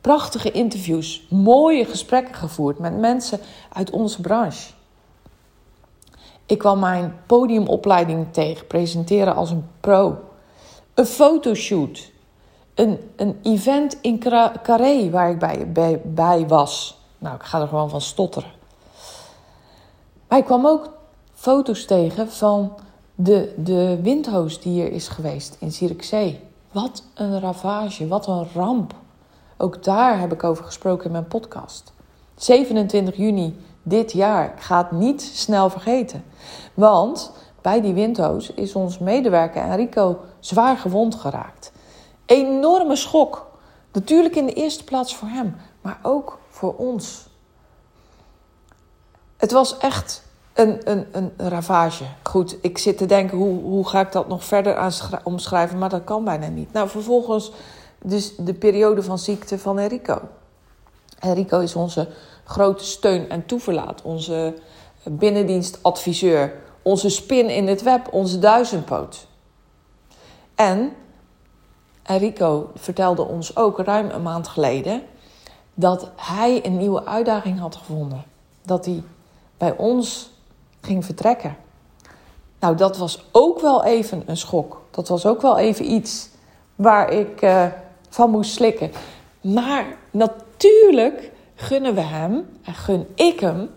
Prachtige 0.00 0.50
interviews, 0.50 1.26
mooie 1.30 1.84
gesprekken 1.84 2.34
gevoerd 2.34 2.78
met 2.78 2.98
mensen 2.98 3.40
uit 3.72 3.90
onze 3.90 4.20
branche. 4.20 4.72
Ik 6.46 6.58
kwam 6.58 6.78
mijn 6.78 7.16
podiumopleiding 7.26 8.26
tegen, 8.30 8.66
presenteren 8.66 9.34
als 9.34 9.50
een 9.50 9.68
pro. 9.80 10.16
Een 10.94 11.06
fotoshoot. 11.06 12.12
Een, 12.74 12.98
een 13.16 13.38
event 13.42 13.98
in 14.00 14.18
Carré 14.62 15.10
waar 15.10 15.30
ik 15.30 15.38
bij, 15.38 15.72
bij, 15.72 16.00
bij 16.04 16.46
was. 16.46 16.98
Nou, 17.18 17.34
ik 17.34 17.42
ga 17.42 17.60
er 17.60 17.68
gewoon 17.68 17.90
van 17.90 18.00
stotteren. 18.00 18.50
Maar 20.28 20.38
ik 20.38 20.44
kwam 20.44 20.66
ook 20.66 20.90
foto's 21.34 21.84
tegen 21.84 22.30
van 22.30 22.72
de, 23.14 23.54
de 23.56 23.98
windhoos 24.02 24.60
die 24.60 24.72
hier 24.72 24.92
is 24.92 25.08
geweest 25.08 25.56
in 25.60 25.72
Zierikzee. 25.72 26.40
Wat 26.72 27.02
een 27.14 27.40
ravage, 27.40 28.08
wat 28.08 28.26
een 28.26 28.46
ramp. 28.54 28.94
Ook 29.56 29.84
daar 29.84 30.20
heb 30.20 30.32
ik 30.32 30.44
over 30.44 30.64
gesproken 30.64 31.06
in 31.06 31.12
mijn 31.12 31.26
podcast. 31.26 31.92
27 32.36 33.16
juni 33.16 33.56
dit 33.82 34.12
jaar. 34.12 34.44
Ik 34.44 34.60
ga 34.60 34.78
het 34.78 34.90
niet 34.90 35.22
snel 35.22 35.70
vergeten. 35.70 36.24
Want 36.74 37.32
bij 37.60 37.80
die 37.80 37.94
windhoos 37.94 38.50
is 38.50 38.74
ons 38.74 38.98
medewerker 38.98 39.62
Enrico 39.62 40.18
zwaar 40.46 40.76
gewond 40.76 41.14
geraakt. 41.14 41.72
Enorme 42.26 42.96
schok. 42.96 43.46
Natuurlijk 43.92 44.36
in 44.36 44.46
de 44.46 44.52
eerste 44.52 44.84
plaats 44.84 45.16
voor 45.16 45.28
hem, 45.28 45.56
maar 45.80 45.98
ook 46.02 46.38
voor 46.50 46.74
ons. 46.76 47.26
Het 49.36 49.52
was 49.52 49.78
echt 49.78 50.22
een, 50.52 50.90
een, 50.90 51.06
een 51.10 51.32
ravage. 51.36 52.04
Goed, 52.22 52.56
ik 52.60 52.78
zit 52.78 52.98
te 52.98 53.06
denken, 53.06 53.38
hoe, 53.38 53.62
hoe 53.62 53.88
ga 53.88 54.00
ik 54.00 54.12
dat 54.12 54.28
nog 54.28 54.44
verder 54.44 54.92
omschrijven? 55.22 55.78
Maar 55.78 55.88
dat 55.88 56.04
kan 56.04 56.24
bijna 56.24 56.46
niet. 56.46 56.72
Nou, 56.72 56.88
vervolgens 56.88 57.52
dus 58.02 58.36
de 58.36 58.54
periode 58.54 59.02
van 59.02 59.18
ziekte 59.18 59.58
van 59.58 59.78
Enrico. 59.78 60.20
Enrico 61.18 61.60
is 61.60 61.74
onze 61.74 62.08
grote 62.44 62.84
steun 62.84 63.28
en 63.28 63.46
toeverlaat. 63.46 64.02
Onze 64.02 64.54
binnendienstadviseur. 65.04 66.52
Onze 66.82 67.08
spin 67.08 67.48
in 67.48 67.66
het 67.66 67.82
web. 67.82 68.12
Onze 68.12 68.38
duizendpoot. 68.38 69.26
En 70.54 70.92
Enrico 72.02 72.70
vertelde 72.74 73.22
ons 73.22 73.56
ook 73.56 73.78
ruim 73.78 74.10
een 74.10 74.22
maand 74.22 74.48
geleden... 74.48 75.02
dat 75.74 76.10
hij 76.16 76.66
een 76.66 76.76
nieuwe 76.76 77.04
uitdaging 77.04 77.58
had 77.58 77.76
gevonden. 77.76 78.24
Dat 78.62 78.84
hij 78.84 79.02
bij 79.58 79.76
ons 79.76 80.30
ging 80.80 81.04
vertrekken. 81.04 81.56
Nou, 82.60 82.76
dat 82.76 82.96
was 82.96 83.24
ook 83.32 83.60
wel 83.60 83.84
even 83.84 84.22
een 84.26 84.36
schok. 84.36 84.80
Dat 84.90 85.08
was 85.08 85.26
ook 85.26 85.42
wel 85.42 85.58
even 85.58 85.90
iets 85.90 86.28
waar 86.74 87.10
ik 87.10 87.42
uh, 87.42 87.66
van 88.08 88.30
moest 88.30 88.52
slikken. 88.52 88.92
Maar 89.40 89.86
natuurlijk 90.10 91.30
gunnen 91.54 91.94
we 91.94 92.00
hem 92.00 92.58
en 92.62 92.74
gun 92.74 93.06
ik 93.14 93.40
hem 93.40 93.70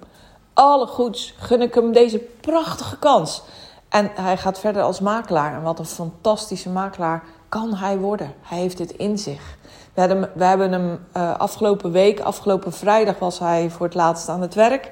alle 0.54 0.88
goeds. 0.88 1.34
Gun 1.38 1.62
ik 1.62 1.74
hem 1.74 1.92
deze 1.92 2.20
prachtige 2.20 2.98
kans. 2.98 3.42
En 3.90 4.12
hij 4.16 4.38
gaat 4.38 4.60
verder 4.60 4.82
als 4.82 5.00
makelaar. 5.00 5.54
En 5.54 5.62
wat 5.62 5.80
een 5.80 5.86
fantastische 5.86 6.70
makelaar 6.70 7.24
kan 7.50 7.74
hij 7.74 7.98
worden. 7.98 8.34
Hij 8.42 8.58
heeft 8.58 8.80
het 8.80 8.92
in 8.92 9.18
zich. 9.18 9.58
We 9.94 10.00
hebben 10.00 10.22
hem, 10.22 10.32
we 10.34 10.46
hebben 10.46 10.72
hem 10.72 11.00
uh, 11.18 11.38
afgelopen 11.38 11.92
week, 11.92 12.20
afgelopen 12.20 12.74
vrijdag 12.74 13.20
was 13.20 13.40
hij 13.40 13.70
voor 13.70 13.86
het 13.86 13.96
laatst 13.96 14.30
aan 14.30 14.42
het 14.42 14.54
werk 14.54 14.92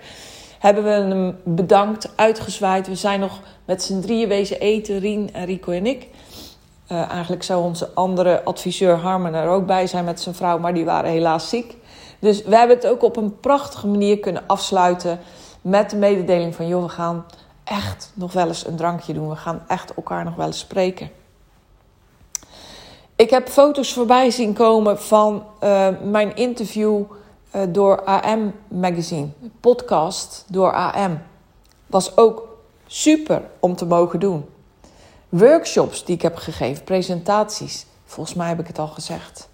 hebben 0.65 0.83
we 0.83 0.89
hem 0.89 1.37
bedankt, 1.43 2.09
uitgezwaaid. 2.15 2.87
We 2.87 2.95
zijn 2.95 3.19
nog 3.19 3.39
met 3.65 3.83
z'n 3.83 3.99
drieën 3.99 4.27
wezen 4.27 4.59
eten, 4.59 4.99
Rien 4.99 5.33
en 5.33 5.45
Rico 5.45 5.71
en 5.71 5.85
ik. 5.85 6.07
Uh, 6.91 7.09
eigenlijk 7.09 7.43
zou 7.43 7.63
onze 7.63 7.89
andere 7.93 8.43
adviseur 8.43 8.95
Harmen 8.95 9.33
er 9.33 9.49
ook 9.49 9.65
bij 9.65 9.87
zijn 9.87 10.05
met 10.05 10.21
zijn 10.21 10.35
vrouw, 10.35 10.59
maar 10.59 10.73
die 10.73 10.85
waren 10.85 11.09
helaas 11.09 11.49
ziek. 11.49 11.77
Dus 12.19 12.43
we 12.43 12.55
hebben 12.55 12.75
het 12.75 12.87
ook 12.87 13.03
op 13.03 13.17
een 13.17 13.39
prachtige 13.39 13.87
manier 13.87 14.19
kunnen 14.19 14.43
afsluiten 14.47 15.19
met 15.61 15.89
de 15.89 15.95
mededeling 15.95 16.55
van... 16.55 16.67
joh, 16.67 16.83
we 16.83 16.89
gaan 16.89 17.25
echt 17.65 18.11
nog 18.13 18.33
wel 18.33 18.47
eens 18.47 18.67
een 18.67 18.75
drankje 18.75 19.13
doen. 19.13 19.29
We 19.29 19.35
gaan 19.35 19.63
echt 19.67 19.93
elkaar 19.93 20.23
nog 20.23 20.35
wel 20.35 20.45
eens 20.45 20.59
spreken. 20.59 21.09
Ik 23.15 23.29
heb 23.29 23.49
foto's 23.49 23.93
voorbij 23.93 24.29
zien 24.29 24.53
komen 24.53 25.01
van 25.01 25.43
uh, 25.63 25.87
mijn 26.03 26.35
interview 26.35 27.03
uh, 27.55 27.61
door 27.69 28.03
AM 28.03 28.53
Magazine. 28.67 29.27
Podcast 29.59 30.45
door 30.47 30.73
AM. 30.73 31.21
Was 31.87 32.17
ook 32.17 32.47
super 32.87 33.41
om 33.59 33.75
te 33.75 33.85
mogen 33.85 34.19
doen. 34.19 34.45
Workshops 35.29 36.05
die 36.05 36.15
ik 36.15 36.21
heb 36.21 36.35
gegeven, 36.35 36.83
presentaties. 36.83 37.85
Volgens 38.05 38.35
mij 38.35 38.47
heb 38.47 38.59
ik 38.59 38.67
het 38.67 38.79
al 38.79 38.87
gezegd. 38.87 39.49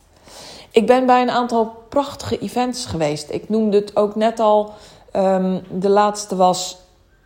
Ik 0.71 0.87
ben 0.87 1.05
bij 1.05 1.21
een 1.21 1.29
aantal 1.29 1.85
prachtige 1.89 2.39
events 2.39 2.85
geweest. 2.85 3.29
Ik 3.29 3.49
noemde 3.49 3.77
het 3.77 3.95
ook 3.95 4.15
net 4.15 4.39
al. 4.39 4.73
Um, 5.15 5.61
de 5.69 5.89
laatste 5.89 6.35
was 6.35 6.77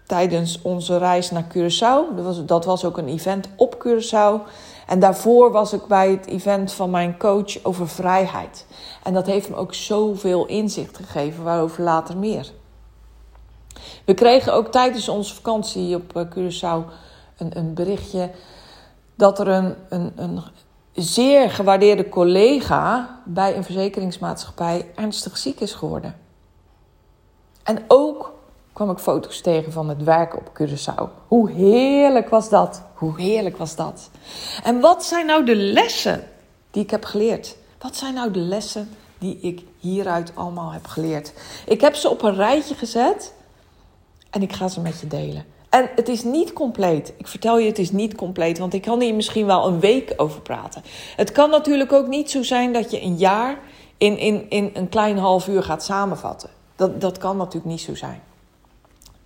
tijdens 0.05 0.61
onze 0.61 0.97
reis 0.97 1.31
naar 1.31 1.47
Curaçao. 1.47 2.15
Dat 2.15 2.25
was, 2.25 2.45
dat 2.45 2.65
was 2.65 2.85
ook 2.85 2.97
een 2.97 3.07
event 3.07 3.47
op 3.55 3.85
Curaçao. 3.87 4.49
En 4.87 4.99
daarvoor 4.99 5.51
was 5.51 5.73
ik 5.73 5.85
bij 5.85 6.09
het 6.09 6.25
event 6.25 6.73
van 6.73 6.89
mijn 6.89 7.17
coach 7.17 7.63
over 7.63 7.87
vrijheid. 7.87 8.65
En 9.03 9.13
dat 9.13 9.25
heeft 9.25 9.49
me 9.49 9.55
ook 9.55 9.73
zoveel 9.73 10.45
inzicht 10.45 10.97
gegeven, 10.97 11.43
waarover 11.43 11.83
later 11.83 12.17
meer. 12.17 12.51
We 14.05 14.13
kregen 14.13 14.53
ook 14.53 14.71
tijdens 14.71 15.09
onze 15.09 15.35
vakantie 15.35 15.95
op 15.95 16.15
eh, 16.15 16.23
Curaçao 16.29 16.91
een, 17.37 17.57
een 17.57 17.73
berichtje 17.73 18.29
dat 19.15 19.39
er 19.39 19.47
een, 19.47 19.75
een, 19.89 20.11
een 20.15 20.43
zeer 20.93 21.49
gewaardeerde 21.49 22.09
collega 22.09 23.19
bij 23.25 23.55
een 23.55 23.63
verzekeringsmaatschappij 23.63 24.91
ernstig 24.95 25.37
ziek 25.37 25.59
is 25.59 25.73
geworden. 25.73 26.15
En 27.63 27.83
ook 27.87 28.33
kwam 28.75 28.89
ik 28.89 28.97
foto's 28.97 29.41
tegen 29.41 29.71
van 29.71 29.89
het 29.89 30.03
werken 30.03 30.39
op 30.39 30.51
Curaçao. 30.61 31.27
Hoe 31.27 31.51
heerlijk 31.51 32.29
was 32.29 32.49
dat? 32.49 32.81
Hoe 32.93 33.21
heerlijk 33.21 33.57
was 33.57 33.75
dat? 33.75 34.09
En 34.63 34.79
wat 34.79 35.03
zijn 35.03 35.25
nou 35.25 35.45
de 35.45 35.55
lessen 35.55 36.23
die 36.71 36.83
ik 36.83 36.89
heb 36.89 37.05
geleerd? 37.05 37.55
Wat 37.79 37.95
zijn 37.95 38.13
nou 38.13 38.31
de 38.31 38.39
lessen 38.39 38.89
die 39.17 39.39
ik 39.41 39.61
hieruit 39.79 40.31
allemaal 40.33 40.71
heb 40.71 40.85
geleerd? 40.87 41.33
Ik 41.65 41.81
heb 41.81 41.95
ze 41.95 42.09
op 42.09 42.21
een 42.21 42.35
rijtje 42.35 42.75
gezet 42.75 43.33
en 44.29 44.41
ik 44.41 44.53
ga 44.53 44.67
ze 44.67 44.79
met 44.79 44.99
je 44.99 45.07
delen. 45.07 45.45
En 45.69 45.89
het 45.95 46.09
is 46.09 46.23
niet 46.23 46.53
compleet. 46.53 47.13
Ik 47.17 47.27
vertel 47.27 47.59
je, 47.59 47.67
het 47.67 47.79
is 47.79 47.91
niet 47.91 48.15
compleet, 48.15 48.57
want 48.57 48.73
ik 48.73 48.81
kan 48.81 49.01
hier 49.01 49.15
misschien 49.15 49.45
wel 49.45 49.67
een 49.67 49.79
week 49.79 50.13
over 50.17 50.41
praten. 50.41 50.83
Het 51.15 51.31
kan 51.31 51.49
natuurlijk 51.49 51.91
ook 51.91 52.07
niet 52.07 52.31
zo 52.31 52.43
zijn 52.43 52.73
dat 52.73 52.91
je 52.91 53.01
een 53.01 53.17
jaar 53.17 53.57
in, 53.97 54.17
in, 54.17 54.49
in 54.49 54.71
een 54.73 54.89
klein 54.89 55.17
half 55.17 55.47
uur 55.47 55.63
gaat 55.63 55.83
samenvatten. 55.83 56.49
Dat, 56.75 57.01
dat 57.01 57.17
kan 57.17 57.37
natuurlijk 57.37 57.65
niet 57.65 57.81
zo 57.81 57.95
zijn. 57.95 58.21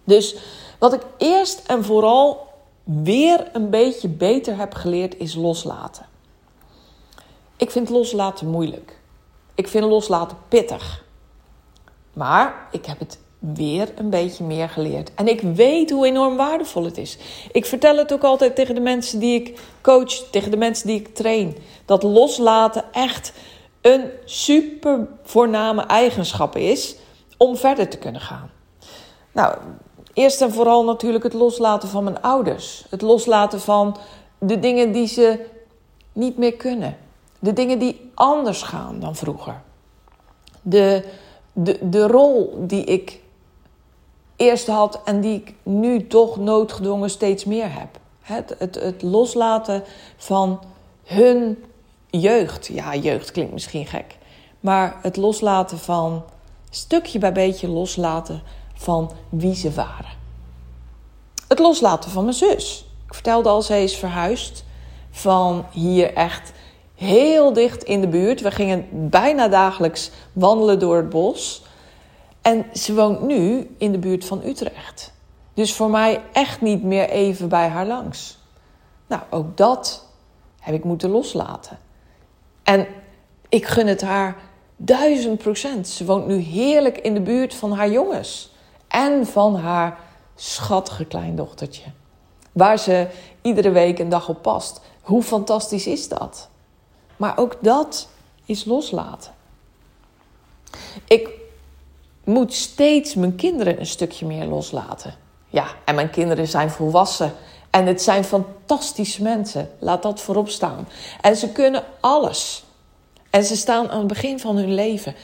Dus 0.04 0.36
wat 0.80 0.94
ik 0.94 1.02
eerst 1.18 1.62
en 1.68 1.84
vooral 1.84 2.48
weer 2.84 3.50
een 3.54 3.70
beetje 3.70 4.08
beter 4.08 4.58
heb 4.58 4.74
geleerd 4.74 5.18
is 5.18 5.36
loslaten. 5.36 6.06
Ik 7.58 7.72
vind 7.72 7.90
loslaten 7.90 8.48
moeilijk. 8.48 9.00
Ik 9.56 9.68
vind 9.68 9.86
loslaten 9.86 10.38
pittig. 10.48 11.04
Maar 12.14 12.68
ik 12.72 12.86
heb 12.86 13.00
het 13.00 13.20
weer 13.40 13.92
een 13.96 14.10
beetje 14.10 14.44
meer 14.44 14.70
geleerd. 14.70 15.12
En 15.16 15.28
ik 15.28 15.42
weet 15.42 15.90
hoe 15.90 16.06
enorm 16.06 16.36
waardevol 16.36 16.84
het 16.84 16.98
is. 16.98 17.18
Ik 17.52 17.66
vertel 17.66 17.98
het 17.98 18.14
ook 18.14 18.24
altijd 18.24 18.56
tegen 18.56 18.76
de 18.76 18.82
mensen 18.82 19.20
die 19.20 19.42
ik 19.42 19.60
coach, 19.82 20.12
tegen 20.12 20.52
de 20.52 20.58
mensen 20.58 20.88
die 20.88 21.00
ik 21.00 21.16
train. 21.16 21.58
Dat 21.86 22.04
loslaten 22.04 22.84
echt 22.92 23.34
een 23.82 24.10
super 24.26 25.08
voorname 25.24 25.82
eigenschap 25.82 26.56
is 26.56 26.96
om 27.38 27.58
verder 27.58 27.90
te 27.90 27.98
kunnen 27.98 28.22
gaan. 28.22 28.52
Nou, 29.32 29.58
Eerst 30.20 30.42
en 30.42 30.52
vooral 30.52 30.84
natuurlijk 30.84 31.24
het 31.24 31.34
loslaten 31.34 31.90
van 31.90 32.04
mijn 32.04 32.22
ouders. 32.22 32.86
Het 32.90 33.02
loslaten 33.02 33.60
van 33.60 33.98
de 34.38 34.60
dingen 34.60 34.92
die 34.92 35.08
ze 35.08 35.46
niet 36.14 36.38
meer 36.38 36.54
kunnen. 36.54 36.98
De 37.40 37.54
dingen 37.54 37.80
die 37.80 38.12
anders 38.14 38.62
gaan 38.62 39.00
dan 39.00 39.16
vroeger. 39.16 39.62
De, 40.62 41.04
de, 41.54 41.90
de 41.90 42.08
rol 42.08 42.58
die 42.68 42.84
ik 42.84 43.20
eerst 44.36 44.68
had 44.68 45.02
en 45.04 45.22
die 45.22 45.36
ik 45.36 45.54
nu 45.64 46.08
toch 46.08 46.38
noodgedwongen 46.38 47.10
steeds 47.10 47.46
meer 47.46 47.74
heb. 47.74 48.00
Het, 48.22 48.56
het, 48.58 48.76
het 48.76 49.02
loslaten 49.02 49.84
van 50.18 50.60
hun 51.04 51.64
jeugd. 52.10 52.68
Ja, 52.68 52.96
jeugd 52.96 53.32
klinkt 53.32 53.54
misschien 53.54 53.86
gek. 53.86 54.18
Maar 54.60 55.00
het 55.02 55.18
loslaten 55.18 55.78
van, 55.78 56.24
stukje 56.70 57.20
bij 57.20 57.32
beetje 57.32 57.68
loslaten 57.68 58.42
van 58.80 59.12
wie 59.30 59.56
ze 59.56 59.72
waren. 59.72 60.18
Het 61.48 61.60
loslaten 61.60 62.12
van 62.12 62.24
mijn 62.24 62.36
zus. 62.36 62.86
Ik 63.06 63.14
vertelde 63.14 63.50
al, 63.50 63.62
zij 63.62 63.84
is 63.84 63.96
verhuisd 63.96 64.64
van 65.12 65.66
hier 65.72 66.14
echt 66.14 66.52
heel 66.96 67.54
dicht 67.54 67.84
in 67.84 68.02
de 68.02 68.08
buurt. 68.08 68.42
We 68.42 68.52
gingen 68.52 69.10
bijna 69.10 69.48
dagelijks 69.48 70.12
wandelen 70.34 70.80
door 70.80 70.96
het 70.96 71.10
bos. 71.10 71.64
En 72.42 72.66
ze 72.74 72.94
woont 72.94 73.22
nu 73.22 73.76
in 73.78 73.92
de 73.92 73.98
buurt 73.98 74.26
van 74.26 74.42
Utrecht. 74.46 75.14
Dus 75.54 75.74
voor 75.74 75.90
mij 75.90 76.22
echt 76.32 76.62
niet 76.62 76.84
meer 76.84 77.10
even 77.10 77.50
bij 77.50 77.68
haar 77.68 77.88
langs. 77.88 78.38
Nou, 79.08 79.22
ook 79.30 79.58
dat 79.58 80.06
heb 80.60 80.76
ik 80.76 80.84
moeten 80.84 81.10
loslaten. 81.10 81.80
En 82.64 82.88
ik 83.50 83.66
gun 83.66 83.88
het 83.88 84.02
haar 84.02 84.36
duizend 84.76 85.38
procent. 85.38 85.88
Ze 85.88 86.06
woont 86.06 86.28
nu 86.28 86.38
heerlijk 86.38 86.98
in 86.98 87.14
de 87.14 87.22
buurt 87.22 87.54
van 87.54 87.72
haar 87.72 87.90
jongens 87.90 88.58
en 88.90 89.26
van 89.26 89.56
haar 89.56 89.98
schattige 90.36 91.06
kleindochtertje. 91.06 91.84
Waar 92.52 92.80
ze 92.80 93.08
iedere 93.42 93.70
week 93.70 94.00
een 94.00 94.10
dag 94.10 94.30
op 94.30 94.42
past. 94.42 94.82
Hoe 95.02 95.24
fantastisch 95.24 95.88
is 95.88 96.08
dat? 96.08 96.50
Maar 97.18 97.38
ook 97.38 97.58
dat 97.62 98.08
is 98.46 98.66
loslaten. 98.66 99.32
Ik 101.08 101.30
moet 102.24 102.54
steeds 102.54 103.16
mijn 103.16 103.36
kinderen 103.36 103.80
een 103.80 103.86
stukje 103.86 104.26
meer 104.26 104.46
loslaten. 104.46 105.16
Ja, 105.48 105.68
en 105.86 105.96
mijn 105.96 106.10
kinderen 106.10 106.48
zijn 106.48 106.70
volwassen. 106.70 107.34
En 107.70 107.86
het 107.86 108.02
zijn 108.02 108.24
fantastische 108.24 109.24
mensen. 109.24 109.70
Laat 109.80 110.04
dat 110.04 110.22
voorop 110.22 110.50
staan. 110.50 110.88
En 111.22 111.36
ze 111.36 111.52
kunnen 111.52 111.84
alles. 112.00 112.64
En 113.30 113.44
ze 113.44 113.56
staan 113.56 113.90
aan 113.90 113.98
het 114.00 114.08
begin 114.08 114.40
van 114.40 114.56
hun 114.56 114.74
leven. 114.74 115.16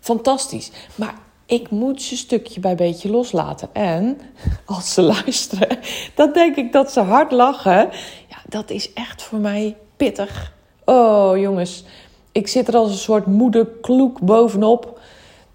Fantastisch. 0.00 0.70
Maar 0.94 1.14
ik 1.50 1.70
moet 1.70 2.02
ze 2.02 2.16
stukje 2.16 2.60
bij 2.60 2.74
beetje 2.74 3.10
loslaten. 3.10 3.68
En 3.72 4.20
als 4.66 4.94
ze 4.94 5.02
luisteren, 5.02 5.78
dan 6.14 6.32
denk 6.32 6.56
ik 6.56 6.72
dat 6.72 6.92
ze 6.92 7.00
hard 7.00 7.32
lachen. 7.32 7.88
Ja, 8.28 8.36
dat 8.48 8.70
is 8.70 8.92
echt 8.92 9.22
voor 9.22 9.38
mij 9.38 9.76
pittig. 9.96 10.52
Oh, 10.84 11.38
jongens. 11.38 11.84
Ik 12.32 12.48
zit 12.48 12.68
er 12.68 12.76
als 12.76 12.90
een 12.90 12.96
soort 12.96 13.26
moederkloek 13.26 14.20
bovenop. 14.20 15.00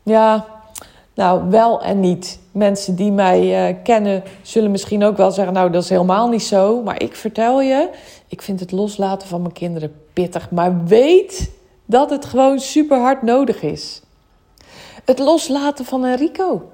Ja, 0.04 0.46
Nou, 1.14 1.50
wel 1.50 1.82
en 1.82 2.00
niet. 2.00 2.40
Mensen 2.52 2.96
die 2.96 3.12
mij 3.12 3.70
uh, 3.70 3.76
kennen 3.84 4.24
zullen 4.42 4.72
misschien 4.72 5.04
ook 5.04 5.18
wel 5.18 5.32
zeggen: 5.32 5.54
Nou, 5.54 5.72
dat 5.72 5.84
is 5.84 5.90
helemaal 5.90 6.30
niet 6.30 6.44
zo. 6.44 6.82
Maar 6.82 7.02
ik 7.02 7.16
vertel 7.16 7.62
je, 7.62 7.90
ik 8.28 8.42
vind 8.42 8.60
het 8.60 8.72
loslaten 8.72 9.28
van 9.28 9.42
mijn 9.42 9.54
kinderen 9.54 9.96
pittig. 10.14 10.52
Maar 10.52 10.86
weet 10.86 11.52
dat 11.86 12.10
het 12.10 12.26
gewoon 12.26 12.60
super 12.60 13.00
hard 13.00 13.22
nodig 13.22 13.62
is. 13.62 14.02
Het 15.06 15.20
loslaten 15.20 15.86
van 15.86 16.06
Enrico. 16.06 16.72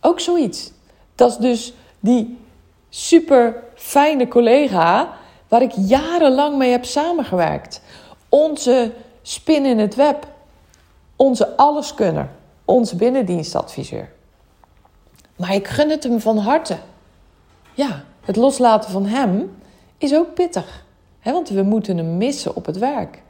Ook 0.00 0.20
zoiets. 0.20 0.72
Dat 1.14 1.30
is 1.30 1.36
dus 1.36 1.74
die 2.00 2.38
super 2.88 3.62
fijne 3.74 4.28
collega 4.28 5.16
waar 5.48 5.62
ik 5.62 5.72
jarenlang 5.76 6.56
mee 6.56 6.70
heb 6.70 6.84
samengewerkt. 6.84 7.82
Onze 8.28 8.92
spin 9.22 9.64
in 9.64 9.78
het 9.78 9.94
web. 9.94 10.26
Onze 11.16 11.56
alleskunner. 11.56 12.28
Onze 12.64 12.96
binnendienstadviseur. 12.96 14.12
Maar 15.36 15.54
ik 15.54 15.66
gun 15.66 15.90
het 15.90 16.02
hem 16.02 16.20
van 16.20 16.38
harte. 16.38 16.76
Ja, 17.74 18.04
het 18.20 18.36
loslaten 18.36 18.90
van 18.90 19.06
hem 19.06 19.56
is 19.98 20.14
ook 20.14 20.34
pittig. 20.34 20.84
Hè, 21.20 21.32
want 21.32 21.48
we 21.48 21.62
moeten 21.62 21.96
hem 21.96 22.16
missen 22.16 22.56
op 22.56 22.66
het 22.66 22.78
werk. 22.78 23.22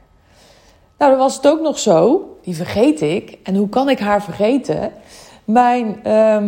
Nou, 0.97 1.11
dan 1.11 1.19
was 1.19 1.35
het 1.35 1.47
ook 1.47 1.61
nog 1.61 1.79
zo, 1.79 2.29
die 2.41 2.55
vergeet 2.55 3.01
ik. 3.01 3.37
En 3.43 3.55
hoe 3.55 3.69
kan 3.69 3.89
ik 3.89 3.99
haar 3.99 4.23
vergeten? 4.23 4.91
Mijn, 5.43 5.99
uh, 6.05 6.47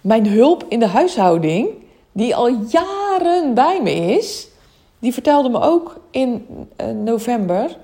mijn 0.00 0.26
hulp 0.26 0.64
in 0.68 0.78
de 0.78 0.86
huishouding, 0.86 1.68
die 2.12 2.36
al 2.36 2.48
jaren 2.48 3.54
bij 3.54 3.80
me 3.82 3.94
is, 3.94 4.48
die 4.98 5.12
vertelde 5.12 5.48
me 5.48 5.60
ook 5.60 6.00
in 6.10 6.46
uh, 6.80 6.86
november 6.86 7.76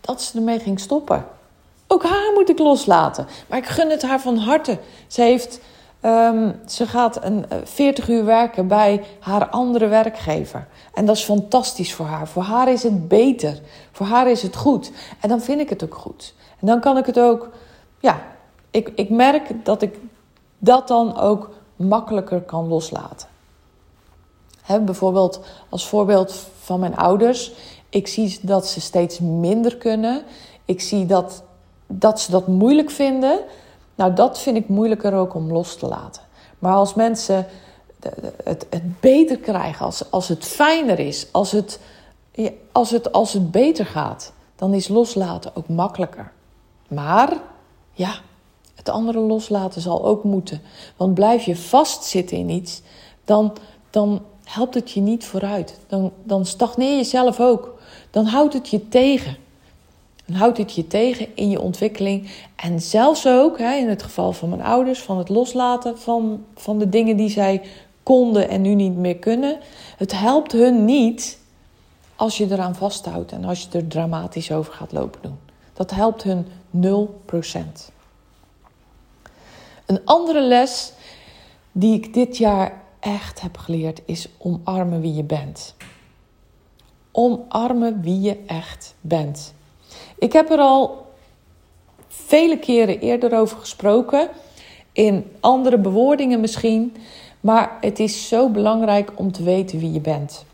dat 0.00 0.22
ze 0.22 0.38
ermee 0.38 0.58
ging 0.58 0.80
stoppen. 0.80 1.26
Ook 1.86 2.02
haar 2.02 2.32
moet 2.34 2.48
ik 2.48 2.58
loslaten. 2.58 3.26
Maar 3.46 3.58
ik 3.58 3.66
gun 3.66 3.90
het 3.90 4.02
haar 4.02 4.20
van 4.20 4.36
harte. 4.36 4.78
Ze, 5.06 5.22
heeft, 5.22 5.60
um, 6.02 6.60
ze 6.66 6.86
gaat 6.86 7.24
een 7.24 7.46
40 7.64 8.08
eh, 8.08 8.14
uur 8.14 8.24
werken 8.24 8.68
bij 8.68 9.04
haar 9.20 9.48
andere 9.48 9.86
werkgever. 9.86 10.66
En 10.94 11.06
dat 11.06 11.16
is 11.16 11.22
fantastisch 11.22 11.94
voor 11.94 12.06
haar. 12.06 12.28
Voor 12.28 12.42
haar 12.42 12.72
is 12.72 12.82
het 12.82 13.08
beter. 13.08 13.60
Voor 13.92 14.06
haar 14.06 14.30
is 14.30 14.42
het 14.42 14.56
goed. 14.56 14.92
En 15.20 15.28
dan 15.28 15.40
vind 15.40 15.60
ik 15.60 15.68
het 15.68 15.84
ook 15.84 15.94
goed. 15.94 16.34
En 16.60 16.66
dan 16.66 16.80
kan 16.80 16.96
ik 16.96 17.06
het 17.06 17.20
ook, 17.20 17.50
ja, 18.00 18.20
ik, 18.70 18.92
ik 18.94 19.10
merk 19.10 19.64
dat 19.64 19.82
ik 19.82 19.98
dat 20.58 20.88
dan 20.88 21.18
ook 21.18 21.50
makkelijker 21.76 22.40
kan 22.40 22.68
loslaten. 22.68 23.28
He, 24.62 24.80
bijvoorbeeld 24.80 25.40
als 25.68 25.88
voorbeeld 25.88 26.46
van 26.62 26.80
mijn 26.80 26.96
ouders. 26.96 27.52
Ik 27.88 28.06
zie 28.08 28.38
dat 28.42 28.66
ze 28.66 28.80
steeds 28.80 29.18
minder 29.18 29.76
kunnen. 29.76 30.22
Ik 30.64 30.80
zie 30.80 31.06
dat, 31.06 31.42
dat 31.86 32.20
ze 32.20 32.30
dat 32.30 32.46
moeilijk 32.46 32.90
vinden. 32.90 33.40
Nou, 33.98 34.12
dat 34.12 34.38
vind 34.38 34.56
ik 34.56 34.68
moeilijker 34.68 35.14
ook 35.14 35.34
om 35.34 35.52
los 35.52 35.76
te 35.76 35.86
laten. 35.86 36.22
Maar 36.58 36.74
als 36.74 36.94
mensen 36.94 37.46
het, 38.44 38.66
het 38.70 39.00
beter 39.00 39.38
krijgen, 39.38 39.84
als, 39.84 40.10
als 40.10 40.28
het 40.28 40.44
fijner 40.44 40.98
is, 40.98 41.26
als 41.32 41.52
het, 41.52 41.80
als, 42.72 42.90
het, 42.90 43.12
als 43.12 43.32
het 43.32 43.50
beter 43.50 43.86
gaat, 43.86 44.32
dan 44.56 44.74
is 44.74 44.88
loslaten 44.88 45.50
ook 45.54 45.68
makkelijker. 45.68 46.32
Maar 46.88 47.32
ja, 47.92 48.14
het 48.74 48.88
andere 48.88 49.18
loslaten 49.18 49.80
zal 49.80 50.04
ook 50.04 50.24
moeten. 50.24 50.60
Want 50.96 51.14
blijf 51.14 51.44
je 51.44 51.56
vastzitten 51.56 52.36
in 52.36 52.48
iets, 52.48 52.82
dan, 53.24 53.56
dan 53.90 54.22
helpt 54.44 54.74
het 54.74 54.90
je 54.90 55.00
niet 55.00 55.24
vooruit. 55.24 55.78
Dan, 55.86 56.12
dan 56.24 56.46
stagneer 56.46 56.96
je 56.96 57.04
zelf 57.04 57.40
ook. 57.40 57.78
Dan 58.10 58.26
houdt 58.26 58.54
het 58.54 58.68
je 58.68 58.88
tegen. 58.88 59.36
Dan 60.28 60.36
houdt 60.36 60.58
het 60.58 60.74
je 60.74 60.86
tegen 60.86 61.26
in 61.34 61.50
je 61.50 61.60
ontwikkeling. 61.60 62.30
En 62.56 62.80
zelfs 62.80 63.26
ook, 63.26 63.58
hè, 63.58 63.74
in 63.74 63.88
het 63.88 64.02
geval 64.02 64.32
van 64.32 64.48
mijn 64.48 64.62
ouders, 64.62 65.00
van 65.00 65.18
het 65.18 65.28
loslaten 65.28 65.98
van, 65.98 66.44
van 66.54 66.78
de 66.78 66.88
dingen 66.88 67.16
die 67.16 67.30
zij 67.30 67.62
konden 68.02 68.48
en 68.48 68.62
nu 68.62 68.74
niet 68.74 68.96
meer 68.96 69.16
kunnen. 69.16 69.58
Het 69.96 70.18
helpt 70.18 70.52
hun 70.52 70.84
niet 70.84 71.38
als 72.16 72.38
je 72.38 72.46
eraan 72.50 72.74
vasthoudt 72.74 73.32
en 73.32 73.44
als 73.44 73.62
je 73.62 73.78
er 73.78 73.88
dramatisch 73.88 74.52
over 74.52 74.72
gaat 74.72 74.92
lopen 74.92 75.22
doen. 75.22 75.38
Dat 75.72 75.90
helpt 75.90 76.22
hun 76.22 76.46
0%. 76.70 77.92
Een 79.86 80.00
andere 80.04 80.42
les 80.42 80.92
die 81.72 81.94
ik 81.94 82.14
dit 82.14 82.36
jaar 82.36 82.82
echt 83.00 83.40
heb 83.40 83.56
geleerd 83.56 84.02
is 84.04 84.28
omarmen 84.38 85.00
wie 85.00 85.14
je 85.14 85.24
bent. 85.24 85.74
Omarmen 87.12 88.00
wie 88.00 88.20
je 88.20 88.38
echt 88.46 88.94
bent. 89.00 89.56
Ik 90.18 90.32
heb 90.32 90.50
er 90.50 90.58
al 90.58 91.06
vele 92.08 92.58
keren 92.58 93.00
eerder 93.00 93.38
over 93.38 93.58
gesproken, 93.58 94.28
in 94.92 95.30
andere 95.40 95.78
bewoordingen 95.78 96.40
misschien, 96.40 96.96
maar 97.40 97.76
het 97.80 97.98
is 97.98 98.28
zo 98.28 98.48
belangrijk 98.48 99.10
om 99.14 99.32
te 99.32 99.42
weten 99.42 99.78
wie 99.78 99.92
je 99.92 100.00
bent. 100.00 100.44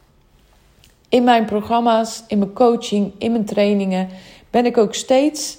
In 1.08 1.24
mijn 1.24 1.44
programma's, 1.44 2.24
in 2.26 2.38
mijn 2.38 2.52
coaching, 2.52 3.12
in 3.18 3.32
mijn 3.32 3.44
trainingen 3.44 4.08
ben 4.50 4.66
ik 4.66 4.78
ook 4.78 4.94
steeds 4.94 5.58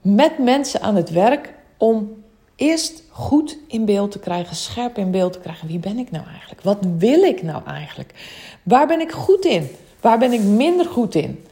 met 0.00 0.38
mensen 0.38 0.80
aan 0.80 0.96
het 0.96 1.10
werk 1.10 1.54
om 1.76 2.22
eerst 2.56 3.02
goed 3.10 3.58
in 3.66 3.84
beeld 3.84 4.10
te 4.10 4.18
krijgen, 4.18 4.56
scherp 4.56 4.98
in 4.98 5.10
beeld 5.10 5.32
te 5.32 5.38
krijgen. 5.38 5.68
Wie 5.68 5.78
ben 5.78 5.98
ik 5.98 6.10
nou 6.10 6.26
eigenlijk? 6.26 6.62
Wat 6.62 6.78
wil 6.98 7.22
ik 7.22 7.42
nou 7.42 7.62
eigenlijk? 7.66 8.14
Waar 8.62 8.86
ben 8.86 9.00
ik 9.00 9.12
goed 9.12 9.44
in? 9.44 9.68
Waar 10.00 10.18
ben 10.18 10.32
ik 10.32 10.42
minder 10.42 10.86
goed 10.86 11.14
in? 11.14 11.44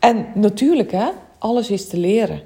En 0.00 0.26
natuurlijk, 0.34 0.92
hè, 0.92 1.08
alles 1.38 1.70
is 1.70 1.88
te 1.88 1.96
leren. 1.96 2.42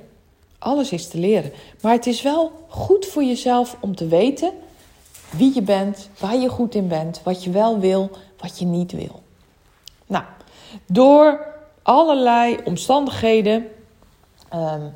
Alles 0.58 0.92
is 0.92 1.08
te 1.08 1.18
leren. 1.18 1.52
Maar 1.80 1.92
het 1.92 2.06
is 2.06 2.22
wel 2.22 2.52
goed 2.68 3.06
voor 3.06 3.24
jezelf 3.24 3.76
om 3.80 3.96
te 3.96 4.06
weten 4.06 4.50
wie 5.36 5.54
je 5.54 5.62
bent, 5.62 6.08
waar 6.18 6.36
je 6.36 6.48
goed 6.48 6.74
in 6.74 6.88
bent, 6.88 7.20
wat 7.22 7.44
je 7.44 7.50
wel 7.50 7.78
wil, 7.78 8.10
wat 8.38 8.58
je 8.58 8.64
niet 8.64 8.92
wil. 8.92 9.22
Nou, 10.06 10.24
door 10.86 11.46
allerlei 11.82 12.58
omstandigheden 12.64 13.66
um, 14.54 14.94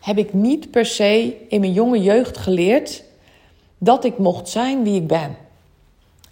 heb 0.00 0.18
ik 0.18 0.32
niet 0.32 0.70
per 0.70 0.86
se 0.86 1.36
in 1.48 1.60
mijn 1.60 1.72
jonge 1.72 2.02
jeugd 2.02 2.36
geleerd 2.36 3.04
dat 3.78 4.04
ik 4.04 4.18
mocht 4.18 4.48
zijn 4.48 4.82
wie 4.82 5.00
ik 5.00 5.06
ben. 5.06 5.36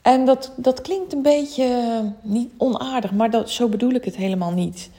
En 0.03 0.25
dat, 0.25 0.53
dat 0.57 0.81
klinkt 0.81 1.13
een 1.13 1.23
beetje 1.23 1.65
eh, 1.65 2.31
niet 2.31 2.51
onaardig, 2.57 3.13
maar 3.13 3.31
dat, 3.31 3.51
zo 3.51 3.69
bedoel 3.69 3.91
ik 3.91 4.05
het 4.05 4.17
helemaal 4.17 4.53
niet. 4.53 4.91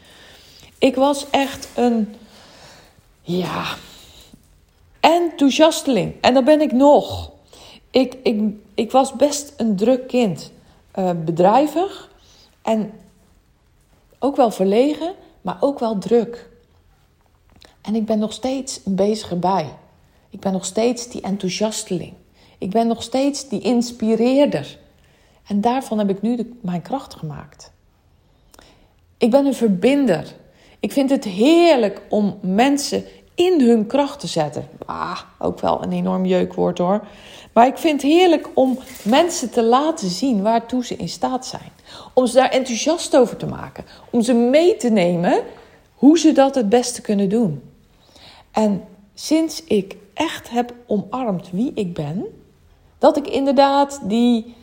Ik 0.78 0.96
was 0.96 1.30
echt 1.30 1.70
een, 1.76 2.16
ja, 3.22 3.76
enthousiasteling. 5.00 6.14
En 6.22 6.34
dat 6.34 6.46
ben 6.46 6.62
ik 6.62 6.72
nog. 6.72 7.32
Ik, 7.92 8.18
ik, 8.24 8.42
ik 8.74 8.92
was 8.92 9.14
best 9.14 9.54
een 9.58 9.76
druk 9.76 10.08
kind. 10.08 10.52
Uh, 10.96 11.12
bedrijvig 11.26 12.10
en 12.62 12.92
ook 14.20 14.36
wel 14.36 14.52
verlegen, 14.52 15.14
maar 15.42 15.58
ook 15.60 15.80
wel 15.80 15.98
druk. 15.98 16.50
En 17.82 17.96
ik 17.96 18.06
ben 18.06 18.20
nog 18.20 18.34
steeds 18.34 18.80
een 18.86 18.96
bezige 18.96 19.36
bij. 19.36 19.70
Ik 20.30 20.40
ben 20.40 20.52
nog 20.52 20.66
steeds 20.66 21.10
die 21.10 21.22
enthousiasteling. 21.22 22.14
Ik 22.58 22.70
ben 22.70 22.88
nog 22.88 23.04
steeds 23.04 23.50
die 23.50 23.62
inspireerder. 23.62 24.78
En 25.48 25.62
daarvan 25.62 25.98
heb 25.98 26.10
ik 26.10 26.22
nu 26.22 26.58
mijn 26.62 26.82
kracht 26.82 27.16
gemaakt. 27.16 27.72
Ik 29.18 29.32
ben 29.32 29.46
een 29.46 29.54
verbinder. 29.54 30.36
Ik 30.80 30.92
vind 30.92 31.10
het 31.10 31.24
heerlijk 31.24 32.02
om 32.10 32.38
mensen 32.42 33.04
in 33.36 33.62
hun 33.62 33.88
kracht 33.88 34.20
te 34.20 34.28
zetten. 34.28 34.68
Ah, 34.86 35.20
ook 35.40 35.60
wel 35.60 35.84
een 35.84 35.92
enorm 35.92 36.26
jeukwoord 36.26 36.78
hoor. 36.78 37.08
Maar 37.54 37.68
ik 37.68 37.78
vind 37.78 38.02
het 38.02 38.12
heerlijk 38.12 38.50
om 38.54 38.80
mensen 39.04 39.50
te 39.50 39.64
laten 39.64 40.10
zien 40.10 40.42
waartoe 40.42 40.86
ze 40.86 40.96
in 40.96 41.10
staat 41.10 41.46
zijn. 41.46 41.72
Om 42.14 42.28
ze 42.28 42.36
daar 42.36 42.50
enthousiast 42.50 43.18
over 43.18 43.38
te 43.38 43.46
maken. 43.46 43.86
Om 44.10 44.22
ze 44.22 44.34
mee 44.34 44.76
te 44.76 44.90
nemen 44.90 45.44
hoe 45.94 46.20
ze 46.20 46.32
dat 46.32 46.56
het 46.56 46.70
beste 46.70 47.02
kunnen 47.02 47.30
doen. 47.30 47.62
En 48.52 48.84
sinds 49.14 49.64
ik 49.64 49.96
echt 50.14 50.50
heb 50.50 50.74
omarmd 50.86 51.50
wie 51.52 51.72
ik 51.74 51.94
ben, 51.94 52.26
dat 52.98 53.18
ik 53.18 53.28
inderdaad 53.28 54.00
die 54.04 54.56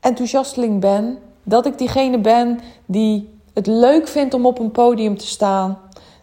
enthousiasteling 0.00 0.80
ben, 0.80 1.18
dat 1.42 1.66
ik 1.66 1.78
diegene 1.78 2.18
ben 2.18 2.60
die 2.86 3.35
het 3.56 3.66
leuk 3.66 4.08
vindt 4.08 4.34
om 4.34 4.46
op 4.46 4.58
een 4.58 4.70
podium 4.70 5.16
te 5.16 5.26
staan, 5.26 5.78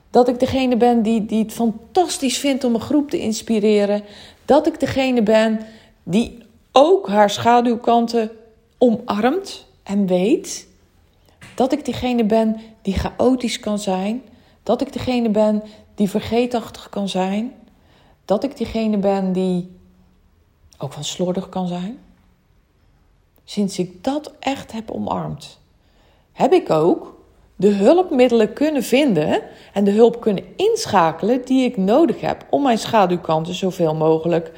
dat 0.09 0.27
ik 0.27 0.39
degene 0.39 0.77
ben 0.77 1.01
die, 1.01 1.25
die 1.25 1.43
het 1.43 1.53
fantastisch 1.53 2.37
vindt 2.37 2.63
om 2.63 2.73
een 2.73 2.81
groep 2.81 3.09
te 3.09 3.19
inspireren, 3.19 4.03
dat 4.45 4.67
ik 4.67 4.79
degene 4.79 5.23
ben 5.23 5.59
die 6.03 6.37
ook 6.71 7.07
haar 7.07 7.29
schaduwkanten 7.29 8.31
omarmt 8.77 9.65
en 9.83 10.07
weet, 10.07 10.67
dat 11.55 11.71
ik 11.71 11.85
degene 11.85 12.25
ben 12.25 12.59
die 12.81 12.93
chaotisch 12.93 13.59
kan 13.59 13.79
zijn, 13.79 14.21
dat 14.63 14.81
ik 14.81 14.93
degene 14.93 15.29
ben 15.29 15.63
die 15.95 16.09
vergeetachtig 16.09 16.89
kan 16.89 17.09
zijn. 17.09 17.53
Dat 18.25 18.43
ik 18.43 18.57
diegene 18.57 18.97
ben 18.97 19.33
die 19.33 19.71
ook 20.77 20.93
wel 20.93 21.03
slordig 21.03 21.49
kan 21.49 21.67
zijn. 21.67 21.99
Sinds 23.43 23.79
ik 23.79 24.03
dat 24.03 24.33
echt 24.39 24.71
heb 24.71 24.91
omarmd, 24.91 25.59
heb 26.31 26.53
ik 26.53 26.69
ook 26.69 27.21
de 27.63 27.69
hulpmiddelen 27.69 28.53
kunnen 28.53 28.83
vinden 28.83 29.41
en 29.73 29.83
de 29.83 29.91
hulp 29.91 30.21
kunnen 30.21 30.43
inschakelen 30.55 31.45
die 31.45 31.65
ik 31.65 31.77
nodig 31.77 32.21
heb 32.21 32.45
om 32.49 32.63
mijn 32.63 32.77
schaduwkanten 32.77 33.53
zoveel 33.53 33.95
mogelijk 33.95 34.51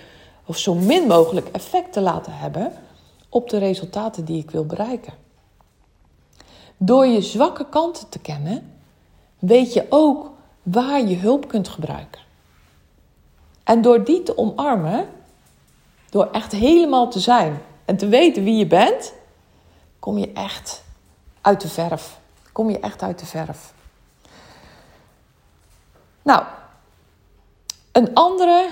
of 0.46 0.58
zo 0.58 0.74
min 0.74 1.08
mogelijk 1.08 1.48
effect 1.48 1.94
te 1.94 2.02
laten 2.02 2.34
hebben 2.34 2.74
op 3.30 3.50
de 3.50 3.58
resultaten 3.58 4.26
die 4.26 4.42
ik 4.42 4.52
wil 4.52 4.66
bereiken. 4.66 5.14
Door 6.78 7.06
je 7.06 7.22
zwakke 7.22 7.70
kanten 7.70 8.10
te 8.10 8.20
kennen, 8.20 8.74
weet 9.40 9.74
je 9.74 9.86
ook 9.90 10.32
waar 10.64 11.08
je 11.08 11.16
hulp 11.16 11.48
kunt 11.48 11.68
gebruiken. 11.68 12.22
En 13.64 13.82
door 13.82 14.04
die 14.04 14.24
te 14.24 14.38
omarmen, 14.38 15.08
door 16.10 16.30
echt 16.32 16.52
helemaal 16.52 17.10
te 17.10 17.20
zijn 17.20 17.62
en 17.86 17.98
te 17.98 18.08
weten 18.08 18.44
wie 18.44 18.56
je 18.56 18.68
bent, 18.68 19.14
kom 20.00 20.18
je 20.18 20.32
echt 20.32 20.84
uit 21.42 21.62
de 21.62 21.70
verf. 21.70 22.24
Kom 22.56 22.70
je 22.70 22.80
echt 22.80 23.02
uit 23.02 23.20
de 23.20 23.26
verf. 23.26 23.74
Nou, 26.22 26.44
een 27.92 28.14
andere 28.14 28.70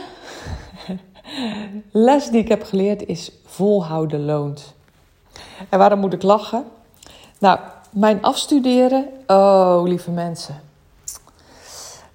les 1.91 2.29
die 2.29 2.41
ik 2.41 2.47
heb 2.47 2.63
geleerd 2.63 3.05
is 3.05 3.31
volhouden 3.45 4.25
loont. 4.25 4.73
En 5.69 5.79
waarom 5.79 5.99
moet 5.99 6.13
ik 6.13 6.23
lachen? 6.23 6.65
Nou, 7.39 7.59
mijn 7.89 8.21
afstuderen, 8.21 9.09
oh 9.27 9.81
lieve 9.83 10.11
mensen. 10.11 10.61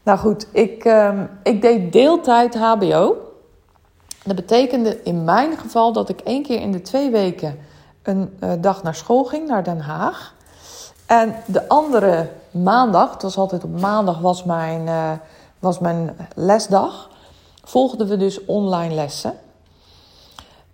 Nou 0.03 0.19
goed, 0.19 0.47
ik, 0.53 0.85
uh, 0.85 1.23
ik 1.43 1.63
deed 1.63 1.93
deeltijd 1.93 2.55
HBO. 2.55 3.17
Dat 4.25 4.37
betekende 4.37 5.03
in 5.03 5.25
mijn 5.25 5.59
geval 5.59 5.93
dat 5.93 6.09
ik 6.09 6.21
één 6.21 6.43
keer 6.43 6.61
in 6.61 6.73
de 6.73 6.83
twee 6.83 7.11
weken 7.11 7.59
een 8.03 8.37
uh, 8.41 8.53
dag 8.61 8.83
naar 8.83 8.95
school 8.95 9.25
ging, 9.25 9.49
naar 9.49 9.65
Den 9.65 9.81
Haag. 9.81 10.37
En 11.09 11.35
de 11.47 11.69
andere 11.69 12.31
maandag, 12.51 13.13
het 13.13 13.23
was 13.23 13.37
altijd 13.37 13.65
op 13.65 13.81
maandag, 13.81 14.19
was 14.19 14.45
mijn, 14.45 14.87
uh, 14.87 15.13
was 15.59 15.79
mijn 15.79 16.17
lesdag. 16.35 17.11
Volgden 17.65 18.09
we 18.09 18.17
dus 18.17 18.45
online 18.45 18.95
lessen. 18.95 19.35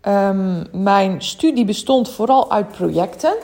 Um, 0.03 0.67
mijn 0.73 1.23
studie 1.23 1.65
bestond 1.65 2.11
vooral 2.11 2.51
uit 2.51 2.69
projecten. 2.69 3.35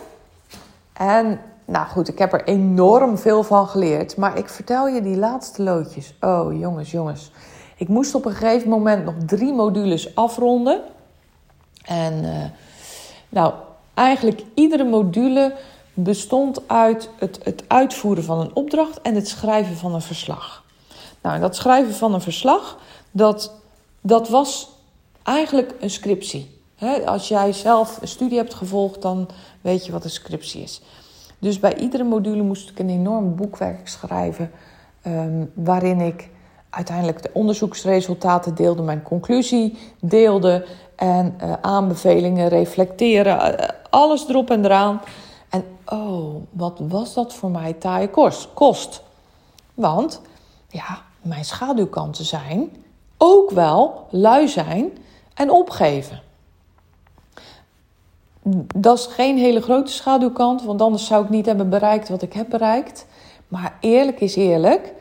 En 0.92 1.40
nou 1.64 1.86
goed, 1.86 2.08
ik 2.08 2.18
heb 2.18 2.32
er 2.32 2.44
enorm 2.44 3.18
veel 3.18 3.42
van 3.42 3.66
geleerd. 3.66 4.16
Maar 4.16 4.38
ik 4.38 4.48
vertel 4.48 4.88
je 4.88 5.02
die 5.02 5.16
laatste 5.16 5.62
loodjes. 5.62 6.14
Oh 6.20 6.58
jongens, 6.58 6.90
jongens. 6.90 7.30
Ik 7.76 7.88
moest 7.88 8.14
op 8.14 8.24
een 8.24 8.32
gegeven 8.34 8.68
moment 8.68 9.04
nog 9.04 9.14
drie 9.26 9.52
modules 9.52 10.14
afronden. 10.14 10.80
En 11.84 12.24
uh, 12.24 12.44
nou, 13.28 13.52
eigenlijk 13.94 14.42
iedere 14.54 14.84
module 14.84 15.54
bestond 16.02 16.68
uit 16.68 17.10
het, 17.18 17.40
het 17.42 17.64
uitvoeren 17.68 18.24
van 18.24 18.40
een 18.40 18.54
opdracht 18.54 19.00
en 19.00 19.14
het 19.14 19.28
schrijven 19.28 19.76
van 19.76 19.94
een 19.94 20.02
verslag. 20.02 20.64
Nou, 21.22 21.40
dat 21.40 21.56
schrijven 21.56 21.94
van 21.94 22.14
een 22.14 22.20
verslag, 22.20 22.78
dat, 23.10 23.54
dat 24.00 24.28
was 24.28 24.70
eigenlijk 25.22 25.74
een 25.80 25.90
scriptie. 25.90 26.58
als 27.04 27.28
jij 27.28 27.52
zelf 27.52 27.98
een 28.00 28.08
studie 28.08 28.38
hebt 28.38 28.54
gevolgd, 28.54 29.02
dan 29.02 29.28
weet 29.60 29.86
je 29.86 29.92
wat 29.92 30.04
een 30.04 30.10
scriptie 30.10 30.62
is. 30.62 30.80
Dus 31.38 31.58
bij 31.58 31.76
iedere 31.76 32.04
module 32.04 32.42
moest 32.42 32.70
ik 32.70 32.78
een 32.78 32.90
enorm 32.90 33.36
boekwerk 33.36 33.88
schrijven, 33.88 34.50
um, 35.06 35.50
waarin 35.54 36.00
ik 36.00 36.28
uiteindelijk 36.70 37.22
de 37.22 37.30
onderzoeksresultaten 37.32 38.54
deelde, 38.54 38.82
mijn 38.82 39.02
conclusie 39.02 39.78
deelde 40.00 40.66
en 40.96 41.34
uh, 41.42 41.52
aanbevelingen, 41.60 42.48
reflecteren, 42.48 43.36
uh, 43.36 43.68
alles 43.90 44.28
erop 44.28 44.50
en 44.50 44.64
eraan. 44.64 45.00
En 45.50 45.64
oh, 45.86 46.34
wat 46.50 46.78
was 46.78 47.14
dat 47.14 47.34
voor 47.34 47.50
mij 47.50 47.72
taaie 47.72 48.10
kost. 48.10 48.48
kost. 48.54 49.02
Want 49.74 50.20
ja, 50.68 51.02
mijn 51.22 51.44
schaduwkanten 51.44 52.24
zijn 52.24 52.84
ook 53.16 53.50
wel 53.50 54.06
lui 54.10 54.48
zijn 54.48 54.98
en 55.34 55.50
opgeven. 55.50 56.22
Dat 58.74 58.98
is 58.98 59.06
geen 59.06 59.38
hele 59.38 59.60
grote 59.60 59.92
schaduwkant, 59.92 60.62
want 60.62 60.82
anders 60.82 61.06
zou 61.06 61.24
ik 61.24 61.30
niet 61.30 61.46
hebben 61.46 61.70
bereikt 61.70 62.08
wat 62.08 62.22
ik 62.22 62.32
heb 62.32 62.50
bereikt. 62.50 63.06
Maar 63.48 63.76
eerlijk 63.80 64.20
is 64.20 64.36
eerlijk, 64.36 64.92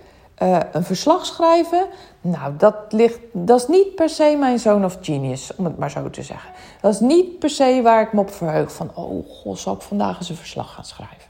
uh, 0.42 0.60
een 0.72 0.84
verslag 0.84 1.26
schrijven, 1.26 1.88
nou, 2.22 2.54
dat, 2.58 2.76
ligt, 2.90 3.20
dat 3.32 3.60
is 3.60 3.68
niet 3.68 3.96
per 3.96 4.10
se 4.10 4.36
mijn 4.40 4.60
zoon 4.60 4.86
of 4.86 4.98
genius, 5.02 5.52
om 5.56 5.66
het 5.66 5.78
maar 5.78 5.92
zo 5.92 6.10
te 6.10 6.24
zeggen. 6.24 6.52
Dat 6.82 6.94
is 6.94 7.00
niet 7.00 7.40
per 7.40 7.50
se 7.50 7.80
waar 7.84 8.02
ik 8.02 8.14
me 8.14 8.20
op 8.20 8.32
verheug 8.32 8.74
van, 8.74 8.92
oh 8.96 9.30
god, 9.30 9.60
zal 9.60 9.74
ik 9.74 9.82
vandaag 9.82 10.18
eens 10.18 10.30
een 10.30 10.36
verslag 10.36 10.74
gaan 10.74 10.86
schrijven. 10.86 11.30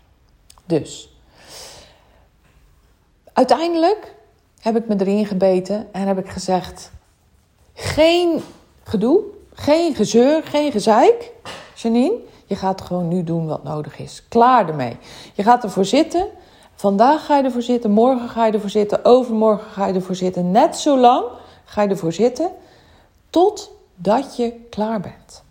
Dus, 0.65 1.13
uiteindelijk 3.34 4.15
heb 4.60 4.76
ik 4.76 4.88
me 4.88 4.95
erin 5.00 5.26
gebeten 5.26 5.93
en 5.93 6.08
heb 6.08 6.17
ik 6.17 6.30
gezegd, 6.30 6.91
geen 7.74 8.43
gedoe, 8.84 9.22
geen 9.54 9.95
gezeur, 9.95 10.43
geen 10.43 10.72
gezeik. 10.72 11.32
Janine, 11.76 12.17
je 12.45 12.56
gaat 12.56 12.82
gewoon 12.82 13.08
nu 13.08 13.24
doen 13.24 13.48
wat 13.48 13.63
nodig 13.63 14.00
is. 14.00 14.24
Klaar 14.28 14.67
ermee. 14.67 14.98
Je 15.34 15.43
gaat 15.43 15.63
ervoor 15.63 15.86
zitten. 15.86 16.28
Vandaag 16.80 17.26
ga 17.26 17.38
je 17.38 17.44
ervoor 17.44 17.62
zitten, 17.62 17.92
morgen 17.92 18.30
ga 18.30 18.46
je 18.46 18.52
ervoor 18.52 18.70
zitten, 18.70 19.06
overmorgen 19.06 19.72
ga 19.72 19.88
je 19.88 19.94
ervoor 19.94 20.15
zitten. 20.15 20.52
Net 20.52 20.78
zo 20.78 20.98
lang 20.98 21.26
ga 21.65 21.82
je 21.82 21.89
ervoor 21.89 22.13
zitten 22.13 22.52
totdat 23.30 24.36
je 24.36 24.54
klaar 24.70 25.00
bent. 25.00 25.44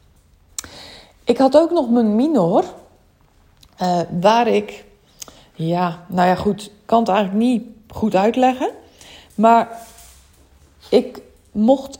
Ik 1.25 1.38
had 1.38 1.57
ook 1.57 1.71
nog 1.71 1.91
mijn 1.91 2.17
minor, 2.17 2.64
uh, 3.83 4.01
waar 4.21 4.47
ik, 4.47 4.85
ja, 5.55 6.05
nou 6.07 6.29
ja 6.29 6.35
goed, 6.35 6.71
kan 6.85 6.99
het 6.99 7.09
eigenlijk 7.09 7.38
niet 7.38 7.64
goed 7.88 8.14
uitleggen. 8.14 8.71
Maar 9.35 9.79
ik 10.88 11.21
mocht 11.53 11.99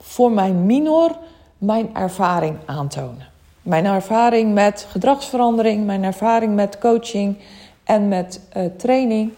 voor 0.00 0.32
mijn 0.32 0.66
minor 0.66 1.16
mijn 1.58 1.94
ervaring 1.94 2.58
aantonen. 2.66 3.28
Mijn 3.62 3.84
ervaring 3.84 4.54
met 4.54 4.86
gedragsverandering, 4.90 5.86
mijn 5.86 6.04
ervaring 6.04 6.54
met 6.54 6.78
coaching 6.78 7.36
en 7.86 8.08
met 8.08 8.40
uh, 8.56 8.64
training. 8.76 9.32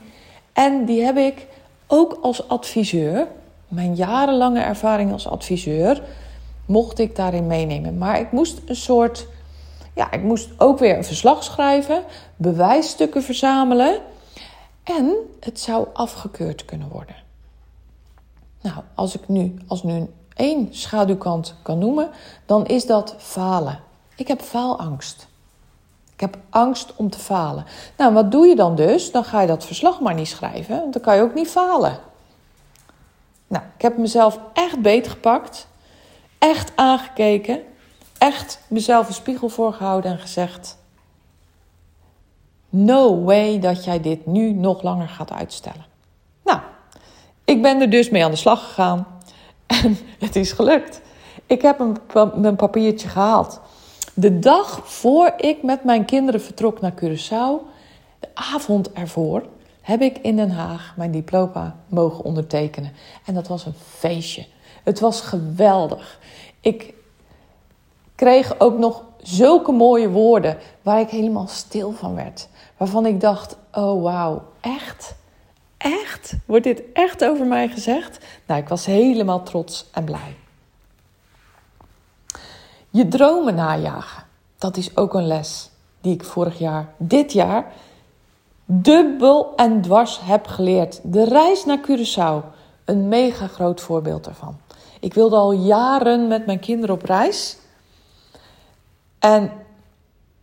En 0.53 0.85
die 0.85 1.03
heb 1.03 1.17
ik 1.17 1.47
ook 1.87 2.19
als 2.23 2.49
adviseur, 2.49 3.27
mijn 3.69 3.95
jarenlange 3.95 4.61
ervaring 4.61 5.13
als 5.13 5.29
adviseur, 5.29 6.03
mocht 6.67 6.99
ik 6.99 7.17
daarin 7.17 7.47
meenemen. 7.47 7.99
Maar 7.99 8.21
ik 8.21 8.33
moest 8.33 8.61
een 8.67 8.77
soort, 8.77 9.27
ja, 9.95 10.13
ik 10.13 10.23
moest 10.23 10.49
ook 10.57 10.79
weer 10.79 10.97
een 10.97 11.05
verslag 11.05 11.45
schrijven, 11.45 12.03
bewijsstukken 12.37 13.23
verzamelen 13.23 14.01
en 14.85 15.15
het 15.41 15.61
zou 15.61 15.87
afgekeurd 15.93 16.65
kunnen 16.65 16.89
worden. 16.89 17.17
Nou, 18.61 18.77
als 18.95 19.15
ik 19.15 19.29
nu, 19.29 19.55
als 19.67 19.83
nu 19.83 20.07
één 20.35 20.69
schaduwkant 20.71 21.55
kan 21.63 21.79
noemen, 21.79 22.11
dan 22.47 22.67
is 22.67 22.87
dat 22.87 23.15
falen. 23.19 23.81
Ik 24.17 24.29
heb 24.29 24.41
faalangst. 24.41 25.28
Ik 26.19 26.25
heb 26.25 26.39
angst 26.51 26.93
om 26.97 27.11
te 27.11 27.19
falen. 27.19 27.65
Nou, 27.97 28.13
wat 28.13 28.31
doe 28.31 28.47
je 28.47 28.55
dan 28.57 28.75
dus? 28.75 29.11
Dan 29.11 29.25
ga 29.25 29.41
je 29.41 29.47
dat 29.47 29.65
verslag 29.65 30.01
maar 30.01 30.15
niet 30.15 30.29
schrijven, 30.29 30.77
want 30.81 30.93
dan 30.93 31.03
kan 31.03 31.17
je 31.17 31.23
ook 31.23 31.35
niet 31.35 31.49
falen. 31.49 31.99
Nou, 33.47 33.65
ik 33.77 33.83
heb 33.83 33.99
mezelf 33.99 34.41
echt 34.53 34.81
beet 34.81 35.09
gepakt, 35.09 35.69
echt 36.39 36.73
aangekeken, 36.75 37.61
echt 38.19 38.61
mezelf 38.69 39.09
een 39.09 39.15
spiegel 39.15 39.49
voorgehouden 39.49 40.11
en 40.11 40.19
gezegd: 40.19 40.79
No 42.69 43.23
way 43.23 43.59
dat 43.59 43.85
jij 43.85 44.01
dit 44.01 44.27
nu 44.27 44.53
nog 44.53 44.83
langer 44.83 45.09
gaat 45.09 45.33
uitstellen. 45.33 45.87
Nou, 46.45 46.61
ik 47.45 47.63
ben 47.63 47.81
er 47.81 47.91
dus 47.91 48.11
mee 48.11 48.25
aan 48.25 48.31
de 48.31 48.37
slag 48.37 48.65
gegaan 48.65 49.07
en 49.83 49.99
het 50.19 50.37
is 50.37 50.53
gelukt. 50.53 51.01
Ik 51.47 51.63
heb 51.63 51.79
mijn 52.35 52.57
papiertje 52.57 53.09
gehaald. 53.09 53.61
De 54.19 54.39
dag 54.39 54.81
voor 54.85 55.33
ik 55.37 55.63
met 55.63 55.85
mijn 55.85 56.05
kinderen 56.05 56.41
vertrok 56.41 56.81
naar 56.81 56.93
Curaçao, 56.93 57.67
de 58.21 58.29
avond 58.35 58.93
ervoor, 58.93 59.47
heb 59.81 60.01
ik 60.01 60.19
in 60.19 60.37
Den 60.37 60.51
Haag 60.51 60.95
mijn 60.97 61.11
diploma 61.11 61.77
mogen 61.87 62.25
ondertekenen. 62.25 62.93
En 63.25 63.35
dat 63.35 63.49
was 63.49 63.67
een 63.67 63.75
feestje. 63.97 64.47
Het 64.85 65.01
was 65.01 65.21
geweldig. 65.21 66.19
Ik 66.61 66.95
kreeg 68.15 68.61
ook 68.61 68.79
nog 68.79 69.05
zulke 69.23 69.73
mooie 69.73 70.11
woorden 70.11 70.59
waar 70.83 71.01
ik 71.01 71.09
helemaal 71.09 71.49
stil 71.49 71.93
van 71.93 72.15
werd. 72.15 72.49
Waarvan 72.77 73.07
ik 73.07 73.21
dacht: 73.21 73.57
oh 73.73 74.03
wauw, 74.03 74.43
echt? 74.61 75.15
Echt? 75.77 76.35
Wordt 76.47 76.65
dit 76.65 76.83
echt 76.93 77.25
over 77.25 77.47
mij 77.47 77.69
gezegd? 77.69 78.19
Nou, 78.47 78.61
ik 78.61 78.69
was 78.69 78.87
helemaal 78.87 79.43
trots 79.43 79.87
en 79.93 80.05
blij. 80.05 80.37
Je 82.91 83.09
dromen 83.09 83.55
najagen. 83.55 84.25
Dat 84.59 84.77
is 84.77 84.97
ook 84.97 85.15
een 85.15 85.27
les 85.27 85.71
die 86.01 86.15
ik 86.15 86.25
vorig 86.25 86.59
jaar, 86.59 86.95
dit 86.97 87.33
jaar, 87.33 87.73
dubbel 88.65 89.53
en 89.57 89.81
dwars 89.83 90.21
heb 90.23 90.47
geleerd. 90.47 91.01
De 91.03 91.25
reis 91.25 91.65
naar 91.65 91.79
Curaçao, 91.91 92.57
een 92.85 93.09
mega 93.09 93.47
groot 93.47 93.81
voorbeeld 93.81 94.25
daarvan. 94.25 94.57
Ik 95.01 95.15
wilde 95.15 95.37
al 95.37 95.53
jaren 95.53 96.29
met 96.29 96.47
mijn 96.47 96.59
kinderen 96.59 96.95
op 96.95 97.03
reis. 97.03 97.57
En 99.19 99.51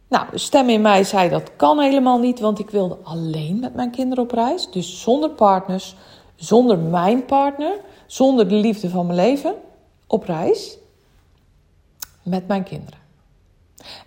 Nou, 0.07 0.25
de 0.31 0.37
stem 0.37 0.69
in 0.69 0.81
mij 0.81 1.03
zei 1.03 1.29
dat 1.29 1.51
kan 1.55 1.79
helemaal 1.79 2.19
niet, 2.19 2.39
want 2.39 2.59
ik 2.59 2.69
wilde 2.69 2.97
alleen 3.03 3.59
met 3.59 3.75
mijn 3.75 3.91
kinderen 3.91 4.23
op 4.23 4.31
reis. 4.31 4.71
Dus 4.71 5.01
zonder 5.01 5.29
partners, 5.29 5.95
zonder 6.35 6.77
mijn 6.77 7.25
partner, 7.25 7.79
zonder 8.05 8.47
de 8.49 8.55
liefde 8.55 8.89
van 8.89 9.05
mijn 9.05 9.17
leven 9.17 9.55
op 10.07 10.23
reis 10.23 10.77
met 12.25 12.47
mijn 12.47 12.63
kinderen. 12.63 12.99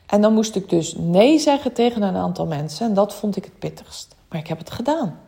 En 0.06 0.20
dan 0.20 0.34
moest 0.34 0.56
ik 0.56 0.68
dus 0.68 0.94
nee 0.96 1.38
zeggen 1.38 1.72
tegen 1.72 2.02
een 2.02 2.16
aantal 2.16 2.46
mensen 2.46 2.86
en 2.86 2.94
dat 2.94 3.14
vond 3.14 3.36
ik 3.36 3.44
het 3.44 3.58
pittigst. 3.58 4.16
Maar 4.28 4.40
ik 4.40 4.46
heb 4.46 4.58
het 4.58 4.70
gedaan. 4.70 5.20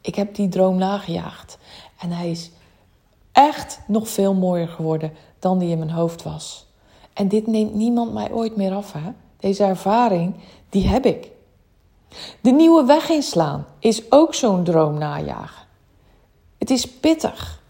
Ik 0.00 0.14
heb 0.14 0.34
die 0.34 0.48
droom 0.48 0.76
nagejaagd 0.76 1.58
en 1.98 2.10
hij 2.10 2.30
is 2.30 2.50
echt 3.32 3.80
nog 3.86 4.08
veel 4.08 4.34
mooier 4.34 4.68
geworden 4.68 5.12
dan 5.38 5.58
die 5.58 5.70
in 5.70 5.78
mijn 5.78 5.90
hoofd 5.90 6.22
was. 6.22 6.66
En 7.12 7.28
dit 7.28 7.46
neemt 7.46 7.74
niemand 7.74 8.12
mij 8.12 8.32
ooit 8.32 8.56
meer 8.56 8.74
af, 8.74 8.92
hè? 8.92 9.12
Deze 9.38 9.64
ervaring, 9.64 10.34
die 10.68 10.88
heb 10.88 11.06
ik. 11.06 11.30
De 12.40 12.50
nieuwe 12.50 12.84
weg 12.84 13.08
inslaan 13.08 13.66
is 13.78 14.12
ook 14.12 14.34
zo'n 14.34 14.64
droom 14.64 14.98
najagen. 14.98 15.66
Het 16.58 16.70
is 16.70 16.88
pittig. 16.88 17.62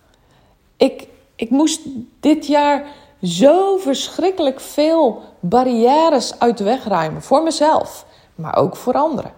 Ik, 0.77 1.09
ik 1.37 1.51
moest 1.51 1.81
dit 2.21 2.47
jaar 2.47 2.87
zo 3.25 3.77
verschrikkelijk 3.77 4.61
veel 4.61 5.23
barrières 5.41 6.39
uit 6.39 6.59
de 6.59 6.65
weg 6.65 6.85
ruimen. 6.85 7.23
Voor 7.23 7.43
mezelf, 7.43 8.07
maar 8.35 8.57
ook 8.57 8.77
voor 8.77 8.95
anderen. 8.95 9.33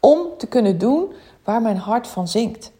Om 0.00 0.26
te 0.38 0.46
kunnen 0.46 0.78
doen 0.78 1.12
waar 1.44 1.62
mijn 1.62 1.76
hart 1.76 2.06
van 2.06 2.28
zinkt. 2.28 2.72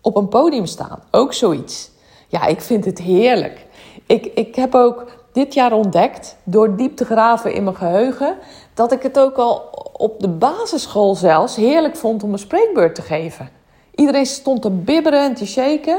Op 0.00 0.16
een 0.16 0.28
podium 0.28 0.66
staan, 0.66 1.02
ook 1.10 1.32
zoiets. 1.34 1.90
Ja, 2.28 2.46
ik 2.46 2.60
vind 2.60 2.84
het 2.84 2.98
heerlijk. 2.98 3.66
Ik, 4.06 4.26
ik 4.26 4.54
heb 4.54 4.74
ook 4.74 5.04
dit 5.32 5.54
jaar 5.54 5.72
ontdekt, 5.72 6.36
door 6.44 6.76
diep 6.76 6.96
te 6.96 7.04
graven 7.04 7.54
in 7.54 7.64
mijn 7.64 7.76
geheugen, 7.76 8.36
dat 8.74 8.92
ik 8.92 9.02
het 9.02 9.18
ook 9.18 9.36
al 9.36 9.62
op 9.92 10.20
de 10.20 10.28
basisschool 10.28 11.14
zelfs 11.14 11.56
heerlijk 11.56 11.96
vond 11.96 12.22
om 12.22 12.32
een 12.32 12.38
spreekbeurt 12.38 12.94
te 12.94 13.02
geven. 13.02 13.50
Iedereen 13.94 14.26
stond 14.26 14.62
te 14.62 14.70
bibberen 14.70 15.20
en 15.20 15.34
te 15.34 15.46
shaken. 15.46 15.98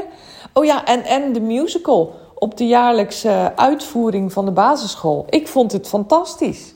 Oh 0.52 0.64
ja, 0.64 0.84
en, 0.84 1.04
en 1.04 1.32
de 1.32 1.40
musical 1.40 2.14
op 2.38 2.56
de 2.56 2.66
jaarlijkse 2.66 3.52
uitvoering 3.56 4.32
van 4.32 4.44
de 4.44 4.50
basisschool. 4.50 5.26
Ik 5.28 5.48
vond 5.48 5.72
het 5.72 5.88
fantastisch. 5.88 6.74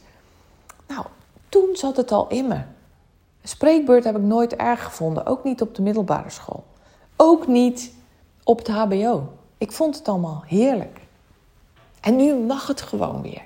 Nou, 0.87 1.05
toen 1.49 1.69
zat 1.73 1.97
het 1.97 2.13
al 2.13 2.29
in 2.29 2.47
me. 2.49 2.55
Een 2.55 3.49
spreekbeurt 3.49 4.05
heb 4.05 4.17
ik 4.17 4.23
nooit 4.23 4.57
erg 4.57 4.85
gevonden, 4.85 5.27
ook 5.27 5.45
niet 5.45 5.63
op 5.63 5.75
de 5.75 5.83
middelbare 5.83 6.31
school. 6.31 6.65
Ook 7.17 7.47
niet 7.47 7.93
op 8.45 8.59
het 8.59 8.69
HBO. 8.69 9.29
Ik 9.59 9.73
vond 9.73 9.99
het 9.99 10.09
allemaal 10.09 10.43
heerlijk. 10.47 11.01
En 12.01 12.17
nu 12.17 12.35
mag 12.35 12.67
het 12.67 12.81
gewoon 12.81 13.23
weer. 13.23 13.43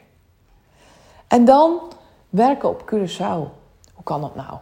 En 1.26 1.44
dan 1.44 1.80
werken 2.30 2.68
op 2.68 2.94
Curaçao. 2.94 3.52
Hoe 3.94 4.04
kan 4.04 4.20
dat 4.20 4.34
nou? 4.34 4.58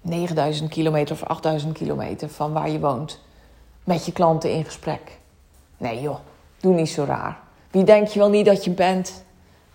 9000 0.00 0.70
kilometer 0.70 1.14
of 1.14 1.22
8000 1.22 1.72
kilometer 1.72 2.28
van 2.28 2.52
waar 2.52 2.70
je 2.70 2.80
woont. 2.80 3.20
Met 3.84 4.06
je 4.06 4.12
klanten 4.12 4.52
in 4.52 4.64
gesprek. 4.64 5.18
Nee 5.76 6.00
joh, 6.00 6.18
doe 6.60 6.74
niet 6.74 6.88
zo 6.88 7.04
raar. 7.04 7.38
Wie 7.70 7.84
denk 7.84 8.08
je 8.08 8.18
wel 8.18 8.30
niet 8.30 8.46
dat 8.46 8.64
je 8.64 8.70
bent? 8.70 9.24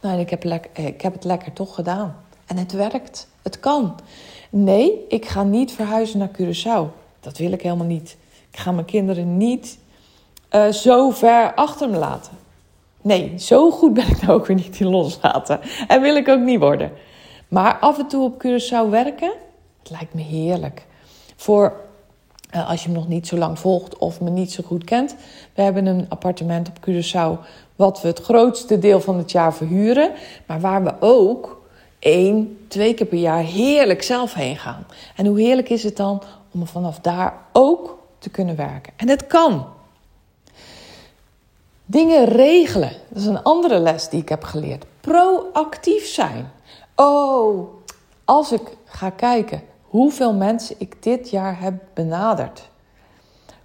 Nou, 0.02 0.20
ik 0.20 0.30
heb, 0.30 0.44
ik 0.74 1.02
heb 1.02 1.14
het 1.14 1.24
lekker 1.24 1.54
toch 1.54 1.76
gedaan. 1.76 2.16
En 2.46 2.58
het 2.58 2.72
werkt. 2.72 3.28
Het 3.42 3.60
kan. 3.60 3.96
Nee, 4.50 5.06
ik 5.08 5.26
ga 5.26 5.44
niet 5.44 5.72
verhuizen 5.72 6.20
naar 6.20 6.30
Curaçao. 6.30 7.04
Dat 7.20 7.38
wil 7.38 7.52
ik 7.52 7.62
helemaal 7.62 7.86
niet. 7.86 8.18
Ik 8.52 8.60
ga 8.60 8.72
mijn 8.72 8.86
kinderen 8.86 9.38
niet 9.38 9.78
uh, 10.52 10.68
zo 10.68 11.10
ver 11.10 11.54
achter 11.54 11.90
me 11.90 11.98
laten. 11.98 12.32
Nee, 13.02 13.34
zo 13.38 13.72
goed 13.72 13.94
ben 13.94 14.08
ik 14.08 14.22
nou 14.22 14.40
ook 14.40 14.46
weer 14.46 14.56
niet 14.56 14.80
in 14.80 14.88
loslaten. 14.88 15.60
En 15.88 16.02
wil 16.02 16.16
ik 16.16 16.28
ook 16.28 16.40
niet 16.40 16.60
worden. 16.60 16.92
Maar 17.48 17.78
af 17.80 18.00
en 18.00 18.08
toe 18.08 18.24
op 18.24 18.46
Curaçao 18.46 18.90
werken, 18.90 19.34
lijkt 19.84 20.14
me 20.14 20.22
heerlijk. 20.22 20.86
Voor 21.36 21.85
uh, 22.56 22.70
als 22.70 22.84
je 22.84 22.90
me 22.90 22.96
nog 22.96 23.08
niet 23.08 23.28
zo 23.28 23.38
lang 23.38 23.60
volgt 23.60 23.98
of 23.98 24.22
me 24.22 24.30
niet 24.30 24.52
zo 24.52 24.64
goed 24.66 24.84
kent. 24.84 25.16
We 25.54 25.62
hebben 25.62 25.86
een 25.86 26.06
appartement 26.10 26.68
op 26.68 26.90
Curaçao, 26.90 27.46
wat 27.76 28.02
we 28.02 28.08
het 28.08 28.22
grootste 28.22 28.80
deel 28.80 29.02
van 29.02 29.18
het 29.18 29.32
jaar 29.32 29.54
verhuren. 29.54 30.12
Maar 30.46 30.60
waar 30.60 30.84
we 30.84 30.94
ook 31.00 31.62
één, 32.00 32.66
twee 32.68 32.94
keer 32.94 33.06
per 33.06 33.18
jaar 33.18 33.44
heerlijk 33.44 34.04
zelf 34.04 34.34
heen 34.34 34.58
gaan. 34.58 34.86
En 35.16 35.26
hoe 35.26 35.40
heerlijk 35.40 35.70
is 35.70 35.84
het 35.84 35.98
dan 35.98 36.24
om 36.52 36.68
vanaf 36.68 37.00
daar 37.00 37.34
ook 37.52 37.98
te 38.20 38.30
kunnen 38.30 38.56
werken? 38.56 38.94
En 38.96 39.10
het 39.10 39.28
kan. 39.28 39.66
Dingen 41.86 42.26
regelen. 42.26 42.92
Dat 43.10 43.22
is 43.22 43.26
een 43.26 43.44
andere 43.44 43.80
les 43.80 44.10
die 44.10 44.22
ik 44.22 44.30
heb 44.30 44.44
geleerd. 44.44 44.86
Proactief 45.02 46.08
zijn. 46.08 46.52
Oh, 46.96 47.68
als 48.26 48.52
ik 48.52 48.78
ga 48.86 49.10
kijken 49.10 49.62
hoeveel 49.96 50.34
mensen 50.34 50.76
ik 50.78 51.04
dit 51.04 51.30
jaar 51.30 51.60
heb 51.60 51.74
benaderd. 51.94 52.70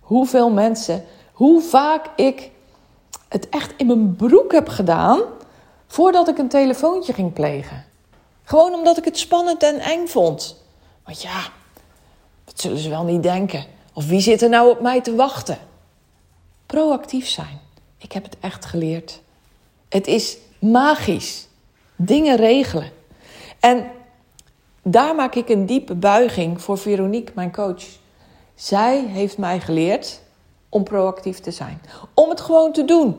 Hoeveel 0.00 0.50
mensen, 0.50 1.04
hoe 1.32 1.60
vaak 1.60 2.06
ik 2.16 2.50
het 3.28 3.48
echt 3.48 3.72
in 3.76 3.86
mijn 3.86 4.16
broek 4.16 4.52
heb 4.52 4.68
gedaan 4.68 5.20
voordat 5.86 6.28
ik 6.28 6.38
een 6.38 6.48
telefoontje 6.48 7.12
ging 7.12 7.32
plegen. 7.32 7.84
Gewoon 8.42 8.74
omdat 8.74 8.98
ik 8.98 9.04
het 9.04 9.18
spannend 9.18 9.62
en 9.62 9.78
eng 9.78 10.06
vond. 10.06 10.62
Want 11.04 11.22
ja, 11.22 11.40
dat 12.44 12.60
zullen 12.60 12.78
ze 12.78 12.88
wel 12.88 13.04
niet 13.04 13.22
denken. 13.22 13.64
Of 13.92 14.06
wie 14.06 14.20
zit 14.20 14.42
er 14.42 14.48
nou 14.48 14.70
op 14.70 14.80
mij 14.80 15.00
te 15.00 15.14
wachten? 15.14 15.58
Proactief 16.66 17.28
zijn. 17.28 17.60
Ik 17.98 18.12
heb 18.12 18.24
het 18.24 18.36
echt 18.40 18.64
geleerd. 18.64 19.20
Het 19.88 20.06
is 20.06 20.36
magisch. 20.58 21.48
Dingen 21.96 22.36
regelen. 22.36 22.90
En 23.60 23.90
daar 24.82 25.14
maak 25.14 25.34
ik 25.34 25.48
een 25.48 25.66
diepe 25.66 25.94
buiging 25.94 26.62
voor 26.62 26.78
Veronique, 26.78 27.32
mijn 27.34 27.52
coach. 27.52 27.84
Zij 28.54 29.04
heeft 29.06 29.38
mij 29.38 29.60
geleerd 29.60 30.22
om 30.68 30.84
proactief 30.84 31.38
te 31.38 31.50
zijn. 31.50 31.80
Om 32.14 32.28
het 32.28 32.40
gewoon 32.40 32.72
te 32.72 32.84
doen. 32.84 33.16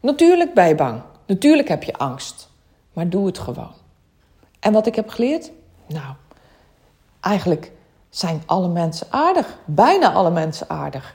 Natuurlijk 0.00 0.54
ben 0.54 0.68
je 0.68 0.74
bang. 0.74 1.00
Natuurlijk 1.26 1.68
heb 1.68 1.82
je 1.82 1.96
angst. 1.96 2.48
Maar 2.92 3.08
doe 3.08 3.26
het 3.26 3.38
gewoon. 3.38 3.72
En 4.60 4.72
wat 4.72 4.86
ik 4.86 4.94
heb 4.94 5.08
geleerd? 5.08 5.50
Nou, 5.86 6.14
eigenlijk 7.20 7.72
zijn 8.10 8.42
alle 8.46 8.68
mensen 8.68 9.06
aardig. 9.10 9.58
Bijna 9.64 10.12
alle 10.12 10.30
mensen 10.30 10.68
aardig. 10.68 11.14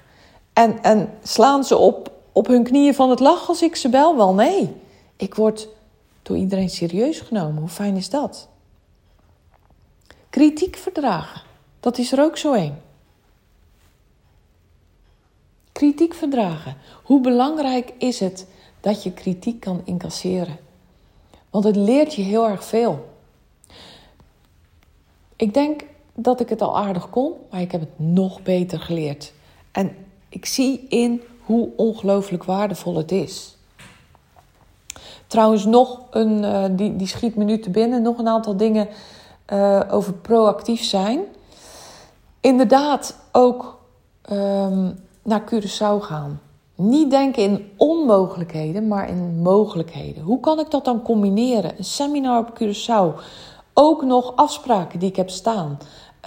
En, 0.53 0.83
en 0.83 1.09
slaan 1.23 1.63
ze 1.63 1.77
op 1.77 2.11
op 2.31 2.47
hun 2.47 2.63
knieën 2.63 2.95
van 2.95 3.09
het 3.09 3.19
lachen 3.19 3.47
als 3.47 3.61
ik 3.61 3.75
ze 3.75 3.89
bel? 3.89 4.17
Wel 4.17 4.33
nee. 4.33 4.75
Ik 5.15 5.35
word 5.35 5.67
door 6.21 6.37
iedereen 6.37 6.69
serieus 6.69 7.19
genomen. 7.19 7.57
Hoe 7.57 7.69
fijn 7.69 7.95
is 7.95 8.09
dat? 8.09 8.47
Kritiek 10.31 10.75
verdragen. 10.75 11.41
Dat 11.79 11.97
is 11.97 12.11
er 12.11 12.23
ook 12.23 12.37
zo 12.37 12.53
een. 12.53 12.75
Kritiek 15.71 16.13
verdragen. 16.13 16.75
Hoe 17.03 17.21
belangrijk 17.21 17.93
is 17.97 18.19
het 18.19 18.47
dat 18.79 19.03
je 19.03 19.11
kritiek 19.11 19.59
kan 19.59 19.81
incasseren? 19.85 20.57
Want 21.49 21.63
het 21.63 21.75
leert 21.75 22.13
je 22.13 22.21
heel 22.21 22.47
erg 22.47 22.63
veel. 22.63 23.09
Ik 25.35 25.53
denk 25.53 25.81
dat 26.13 26.39
ik 26.39 26.49
het 26.49 26.61
al 26.61 26.77
aardig 26.77 27.09
kon, 27.09 27.33
maar 27.49 27.61
ik 27.61 27.71
heb 27.71 27.81
het 27.81 27.99
nog 27.99 28.41
beter 28.41 28.79
geleerd. 28.79 29.33
En 29.71 29.95
ik 30.29 30.45
zie 30.45 30.85
in 30.89 31.21
hoe 31.45 31.69
ongelooflijk 31.75 32.43
waardevol 32.43 32.95
het 32.95 33.11
is. 33.11 33.57
Trouwens, 35.27 35.65
nog 35.65 36.01
een, 36.09 36.43
uh, 36.43 36.65
die, 36.71 36.95
die 36.95 37.07
schiet 37.07 37.35
me 37.35 37.43
nu 37.43 37.59
te 37.59 37.69
binnen, 37.69 38.01
nog 38.01 38.17
een 38.17 38.27
aantal 38.27 38.57
dingen 38.57 38.87
uh, 39.53 39.81
over 39.89 40.13
proactief 40.13 40.83
zijn. 40.83 41.19
Inderdaad, 42.39 43.15
ook 43.31 43.79
um, 44.31 44.99
naar 45.21 45.43
Curaçao 45.53 45.99
gaan. 45.99 46.39
Niet 46.75 47.09
denken 47.09 47.43
in 47.43 47.71
onmogelijkheden, 47.77 48.87
maar 48.87 49.09
in 49.09 49.41
mogelijkheden. 49.41 50.23
Hoe 50.23 50.39
kan 50.39 50.59
ik 50.59 50.71
dat 50.71 50.85
dan 50.85 51.01
combineren? 51.01 51.77
Een 51.77 51.83
seminar 51.83 52.39
op 52.39 52.61
Curaçao. 52.61 53.21
Ook 53.73 54.03
nog 54.03 54.35
afspraken 54.35 54.99
die 54.99 55.09
ik 55.09 55.15
heb 55.15 55.29
staan. 55.29 55.77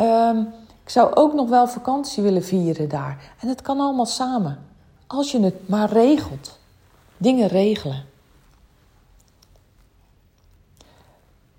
Um, 0.01 0.53
ik 0.83 0.91
zou 0.91 1.15
ook 1.15 1.35
nog 1.35 1.49
wel 1.49 1.67
vakantie 1.67 2.23
willen 2.23 2.45
vieren 2.45 2.89
daar. 2.89 3.35
En 3.41 3.49
het 3.49 3.63
kan 3.63 3.81
allemaal 3.81 4.07
samen. 4.07 4.59
Als 5.07 5.33
je 5.33 5.41
het 5.41 5.69
maar 5.69 5.93
regelt. 5.93 6.59
Dingen 7.17 7.49
regelen. 7.49 8.05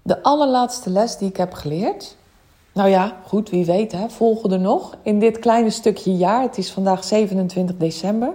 De 0.07 0.23
allerlaatste 0.23 0.89
les 0.89 1.17
die 1.17 1.29
ik 1.29 1.37
heb 1.37 1.53
geleerd. 1.53 2.15
Nou 2.73 2.89
ja, 2.89 3.21
goed, 3.27 3.49
wie 3.49 3.65
weet, 3.65 3.91
hè, 3.91 4.09
volgen 4.09 4.51
er 4.51 4.59
nog 4.59 4.97
in 5.01 5.19
dit 5.19 5.39
kleine 5.39 5.69
stukje 5.69 6.15
jaar. 6.15 6.41
Het 6.41 6.57
is 6.57 6.71
vandaag 6.71 7.03
27 7.03 7.77
december, 7.77 8.33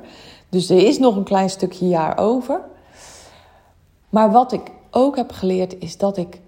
dus 0.48 0.70
er 0.70 0.87
is 0.87 0.98
nog 0.98 1.16
een 1.16 1.24
klein 1.24 1.50
stukje 1.50 1.88
jaar 1.88 2.18
over. 2.18 2.61
Maar 4.09 4.30
wat 4.30 4.52
ik 4.52 4.70
ook 4.90 5.16
heb 5.16 5.33
geleerd 5.33 5.78
is 5.78 5.96
dat 5.96 6.16
ik 6.16 6.40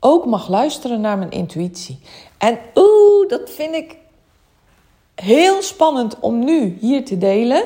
ook 0.00 0.26
mag 0.26 0.48
luisteren 0.48 1.00
naar 1.00 1.18
mijn 1.18 1.30
intuïtie. 1.30 1.98
En 2.38 2.58
oeh, 2.74 3.28
dat 3.28 3.50
vind 3.50 3.74
ik 3.74 3.98
heel 5.14 5.62
spannend 5.62 6.20
om 6.20 6.44
nu 6.44 6.76
hier 6.80 7.04
te 7.04 7.18
delen. 7.18 7.62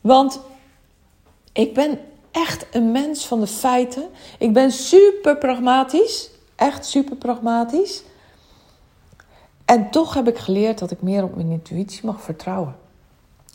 Want 0.00 0.40
ik 1.52 1.74
ben 1.74 1.98
echt 2.38 2.66
een 2.70 2.92
mens 2.92 3.26
van 3.26 3.40
de 3.40 3.46
feiten. 3.46 4.08
Ik 4.38 4.52
ben 4.52 4.70
super 4.70 5.36
pragmatisch. 5.36 6.30
Echt 6.56 6.86
super 6.86 7.16
pragmatisch. 7.16 8.02
En 9.64 9.90
toch 9.90 10.14
heb 10.14 10.28
ik 10.28 10.38
geleerd 10.38 10.78
dat 10.78 10.90
ik 10.90 11.02
meer 11.02 11.22
op 11.22 11.34
mijn 11.34 11.50
intuïtie 11.50 12.06
mag 12.06 12.22
vertrouwen. 12.22 12.76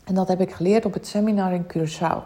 En 0.04 0.16
dat 0.16 0.28
heb 0.28 0.42
ik 0.42 0.52
geleerd 0.52 0.86
op 0.86 0.94
het 0.94 1.08
seminar 1.08 1.54
in 1.54 1.66
Curaçao. 1.74 2.24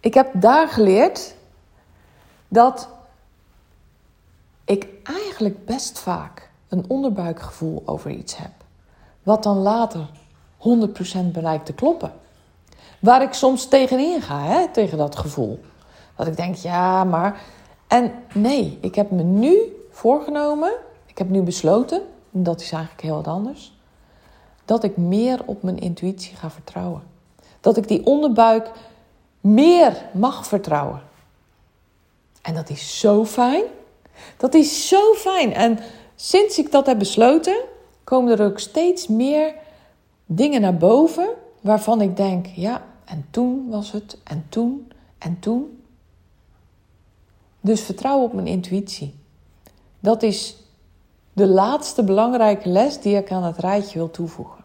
Ik 0.00 0.14
heb 0.14 0.30
daar 0.34 0.68
geleerd 0.68 1.34
dat 2.48 2.88
ik 4.64 4.86
eigenlijk 5.02 5.64
best 5.64 5.98
vaak 5.98 6.50
een 6.68 6.84
onderbuikgevoel 6.88 7.82
over 7.84 8.10
iets 8.10 8.36
heb. 8.36 8.50
Wat 9.22 9.42
dan 9.42 9.56
later 9.56 10.08
100% 10.58 11.30
blijkt 11.32 11.66
te 11.66 11.72
kloppen. 11.72 12.12
Waar 13.00 13.22
ik 13.22 13.32
soms 13.32 13.66
tegenin 13.66 14.22
ga, 14.22 14.42
hè, 14.42 14.68
tegen 14.68 14.98
dat 14.98 15.16
gevoel. 15.16 15.60
Dat 16.16 16.26
ik 16.26 16.36
denk, 16.36 16.54
ja, 16.54 17.04
maar. 17.04 17.40
En 17.86 18.12
nee, 18.34 18.78
ik 18.80 18.94
heb 18.94 19.10
me 19.10 19.22
nu 19.22 19.76
voorgenomen, 19.90 20.72
ik 21.06 21.18
heb 21.18 21.28
nu 21.28 21.42
besloten, 21.42 22.02
en 22.32 22.42
dat 22.42 22.60
is 22.60 22.72
eigenlijk 22.72 23.02
heel 23.02 23.14
wat 23.14 23.26
anders, 23.26 23.78
dat 24.64 24.84
ik 24.84 24.96
meer 24.96 25.40
op 25.44 25.62
mijn 25.62 25.78
intuïtie 25.78 26.36
ga 26.36 26.50
vertrouwen. 26.50 27.02
Dat 27.60 27.76
ik 27.76 27.88
die 27.88 28.06
onderbuik 28.06 28.70
meer 29.40 29.96
mag 30.12 30.46
vertrouwen. 30.46 31.02
En 32.42 32.54
dat 32.54 32.70
is 32.70 32.98
zo 32.98 33.24
fijn. 33.24 33.64
Dat 34.36 34.54
is 34.54 34.88
zo 34.88 35.14
fijn. 35.14 35.54
En 35.54 35.78
sinds 36.14 36.58
ik 36.58 36.72
dat 36.72 36.86
heb 36.86 36.98
besloten, 36.98 37.56
komen 38.04 38.38
er 38.38 38.46
ook 38.46 38.58
steeds 38.58 39.08
meer 39.08 39.54
dingen 40.26 40.60
naar 40.60 40.76
boven 40.76 41.28
waarvan 41.60 42.00
ik 42.00 42.16
denk, 42.16 42.46
ja, 42.46 42.82
en 43.10 43.26
toen 43.30 43.68
was 43.68 43.92
het, 43.92 44.18
en 44.24 44.46
toen, 44.48 44.92
en 45.18 45.38
toen. 45.38 45.82
Dus 47.60 47.80
vertrouw 47.80 48.22
op 48.22 48.32
mijn 48.32 48.46
intuïtie. 48.46 49.14
Dat 50.00 50.22
is 50.22 50.56
de 51.32 51.46
laatste 51.46 52.04
belangrijke 52.04 52.68
les 52.68 53.00
die 53.00 53.16
ik 53.16 53.32
aan 53.32 53.42
het 53.42 53.58
rijtje 53.58 53.98
wil 53.98 54.10
toevoegen. 54.10 54.64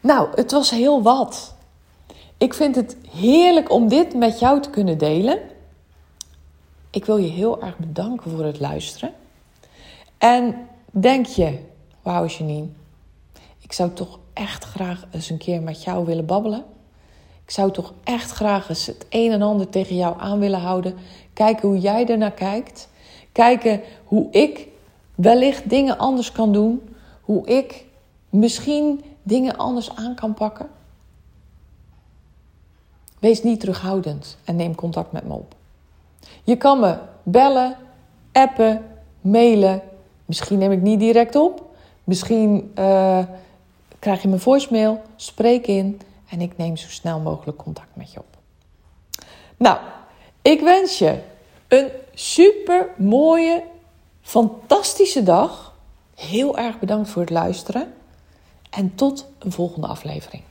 Nou, 0.00 0.28
het 0.34 0.50
was 0.50 0.70
heel 0.70 1.02
wat. 1.02 1.54
Ik 2.38 2.54
vind 2.54 2.76
het 2.76 2.96
heerlijk 3.10 3.70
om 3.70 3.88
dit 3.88 4.14
met 4.14 4.38
jou 4.38 4.60
te 4.60 4.70
kunnen 4.70 4.98
delen. 4.98 5.38
Ik 6.90 7.04
wil 7.04 7.16
je 7.16 7.30
heel 7.30 7.62
erg 7.62 7.78
bedanken 7.78 8.30
voor 8.30 8.44
het 8.44 8.60
luisteren. 8.60 9.12
En 10.18 10.68
denk 10.90 11.26
je, 11.26 11.58
wauw 12.02 12.26
Janine, 12.26 12.68
ik 13.60 13.72
zou 13.72 13.92
toch 13.92 14.18
echt 14.40 14.64
graag 14.64 15.04
eens 15.10 15.30
een 15.30 15.38
keer 15.38 15.62
met 15.62 15.82
jou 15.82 16.04
willen 16.04 16.26
babbelen. 16.26 16.64
Ik 17.44 17.50
zou 17.50 17.70
toch 17.70 17.92
echt 18.04 18.30
graag 18.30 18.68
eens 18.68 18.86
het 18.86 19.06
een 19.08 19.32
en 19.32 19.42
ander 19.42 19.68
tegen 19.68 19.96
jou 19.96 20.20
aan 20.20 20.38
willen 20.38 20.60
houden. 20.60 20.94
Kijken 21.32 21.68
hoe 21.68 21.78
jij 21.78 22.06
ernaar 22.06 22.32
kijkt. 22.32 22.88
Kijken 23.32 23.80
hoe 24.04 24.30
ik 24.30 24.68
wellicht 25.14 25.70
dingen 25.70 25.98
anders 25.98 26.32
kan 26.32 26.52
doen. 26.52 26.94
Hoe 27.20 27.46
ik 27.46 27.84
misschien 28.30 29.04
dingen 29.22 29.56
anders 29.56 29.96
aan 29.96 30.14
kan 30.14 30.34
pakken. 30.34 30.68
Wees 33.18 33.42
niet 33.42 33.60
terughoudend 33.60 34.36
en 34.44 34.56
neem 34.56 34.74
contact 34.74 35.12
met 35.12 35.26
me 35.26 35.32
op. 35.32 35.54
Je 36.44 36.56
kan 36.56 36.80
me 36.80 36.98
bellen, 37.22 37.76
appen, 38.32 38.84
mailen. 39.20 39.82
Misschien 40.24 40.58
neem 40.58 40.72
ik 40.72 40.82
niet 40.82 41.00
direct 41.00 41.36
op. 41.36 41.64
Misschien 42.04 42.72
uh, 42.78 43.24
krijg 44.00 44.22
je 44.22 44.28
mijn 44.28 44.40
voicemail, 44.40 45.02
spreek 45.16 45.66
in 45.66 46.00
en 46.28 46.40
ik 46.40 46.56
neem 46.56 46.76
zo 46.76 46.88
snel 46.88 47.20
mogelijk 47.20 47.58
contact 47.58 47.96
met 47.96 48.12
je 48.12 48.18
op. 48.18 48.38
Nou, 49.56 49.78
ik 50.42 50.60
wens 50.60 50.98
je 50.98 51.18
een 51.68 51.88
super 52.14 52.88
mooie, 52.96 53.64
fantastische 54.22 55.22
dag. 55.22 55.74
Heel 56.14 56.58
erg 56.58 56.78
bedankt 56.78 57.08
voor 57.08 57.22
het 57.22 57.30
luisteren 57.30 57.94
en 58.70 58.94
tot 58.94 59.26
een 59.38 59.52
volgende 59.52 59.86
aflevering. 59.86 60.42